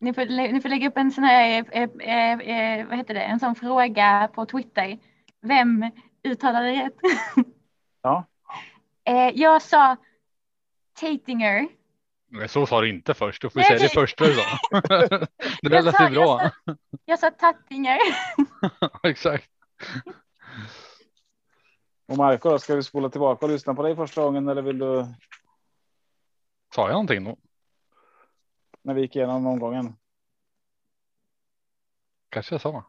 [0.00, 3.20] Ni får, ni får lägga upp en sån här, eh, eh, eh, vad heter det,
[3.20, 4.98] en sån fråga på Twitter.
[5.40, 5.90] Vem
[6.30, 6.94] uttalade rätt?
[8.02, 8.24] Ja.
[9.04, 9.96] eh, jag sa
[11.00, 11.68] Tatinger.
[12.30, 13.42] Men så sa du inte först.
[13.42, 13.94] Du får Nej, säga det nej.
[13.94, 14.42] första du sa.
[15.62, 16.42] det lät ju bra.
[16.42, 17.98] jag sa- Jag sa Tattinger.
[19.02, 19.50] Exakt.
[22.06, 24.78] Och Marco, då, ska vi spola tillbaka och lyssna på dig första gången eller vill
[24.78, 25.06] du
[26.74, 27.36] Sa jag någonting då?
[28.82, 29.96] när vi gick igenom omgången?
[32.28, 32.84] Kanske jag sa.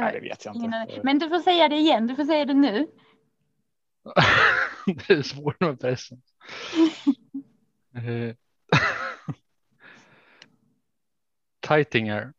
[0.00, 0.76] Nej, det vet jag inte.
[0.76, 1.00] aning.
[1.02, 2.06] Men du får säga det igen.
[2.06, 2.86] Du får säga det nu.
[4.86, 6.22] det är svårt med pressen.
[7.96, 8.34] Eh,
[11.68, 12.32] Tightinger.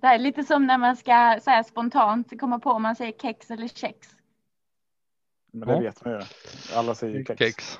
[0.00, 2.96] Det här är lite som när man ska så här spontant komma på om man
[2.96, 4.08] säger kex eller kex.
[5.52, 5.80] Men det Ja.
[5.80, 6.20] vet man ju.
[6.74, 7.38] Alla säger kex.
[7.38, 7.78] Kex.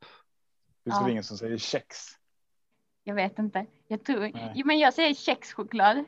[0.00, 1.10] Det finns Ja.
[1.10, 2.06] ingen som säger kex.
[3.04, 3.66] Jag vet inte.
[3.86, 4.52] Jag tror, Nej.
[4.54, 6.04] jo, men jag säger kexchoklad.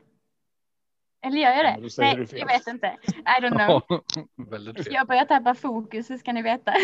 [1.23, 1.91] Eller gör jag Ja, det?
[1.91, 2.97] säger Nej, jag vet inte.
[3.07, 3.83] I don't know.
[3.89, 4.95] Ja, väldigt fel.
[4.95, 6.73] Jag börjar tappa fokus, så ska ni veta.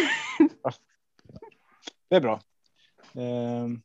[2.09, 2.41] Det är bra.
[3.15, 3.83] Ehm,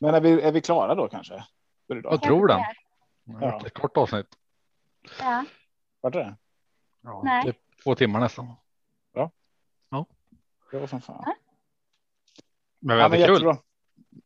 [0.00, 1.44] Men är vi, är vi klara då kanske?
[1.86, 2.12] För idag?
[2.12, 2.54] Jag tror det.
[2.54, 2.72] Ja.
[3.24, 4.26] Det var Ett kort avsnitt.
[5.20, 5.44] Ja,
[6.00, 6.36] Vart är det?
[7.00, 7.42] Ja, Nej.
[7.44, 8.46] det är två timmar nästan.
[10.70, 11.24] Det var som fan.
[12.80, 13.32] Men vi Ja, men hade kul.
[13.32, 13.56] jättebra.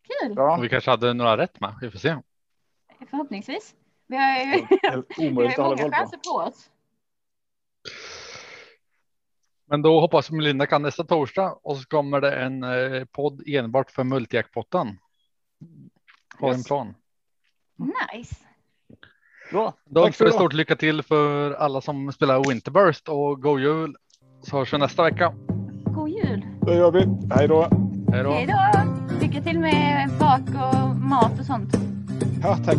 [0.03, 0.31] kul.
[0.31, 0.57] Och Bra.
[0.57, 1.75] vi kanske hade några rätt med.
[1.81, 2.17] Vi får se.
[3.11, 3.75] Förhoppningsvis.
[4.11, 4.66] Vi har ju
[5.19, 6.70] vi har många chanser på oss.
[9.69, 13.43] Men då hoppas vi Melinda kan nästa torsdag och så kommer det en eh, podd
[13.47, 14.99] enbart för multijackpotten.
[16.39, 16.95] Har en plan.
[18.15, 18.37] Nice.
[19.53, 19.74] Bra.
[19.85, 23.97] Då önskar vi stort lycka till för alla som spelar Winterburst och god jul.
[24.43, 25.35] Så hörs vi nästa vecka.
[25.85, 26.47] God jul.
[26.61, 27.07] Då gör vi.
[27.35, 27.69] Hej då.
[28.12, 28.47] Hej då.
[29.20, 31.74] Lycka till med bak och mat och sånt.
[32.43, 32.78] Ja, tack.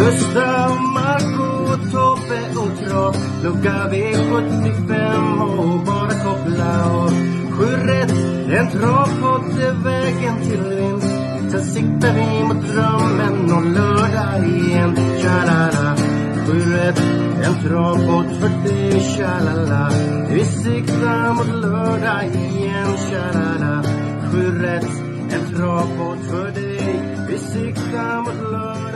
[0.00, 7.10] Gustav, Marco och Trav Lucka V75 och bara koppla av.
[7.50, 8.10] Sju rätt,
[8.50, 11.14] en travpott är vägen till vinst.
[11.50, 14.96] Sen siktar vi mot drömmen om lördag igen.
[15.22, 15.96] Tja-la-la.
[16.46, 17.00] Sju rätt,
[17.44, 19.00] en travpott för dig.
[19.00, 19.90] Tja-la-la.
[20.30, 22.96] Vi siktar mot lördag igen.
[23.10, 23.82] Tja-la-la.
[24.30, 24.88] Sju rätt,
[25.32, 27.02] en travpott för dig.
[27.28, 28.89] Vi siktar mot lördag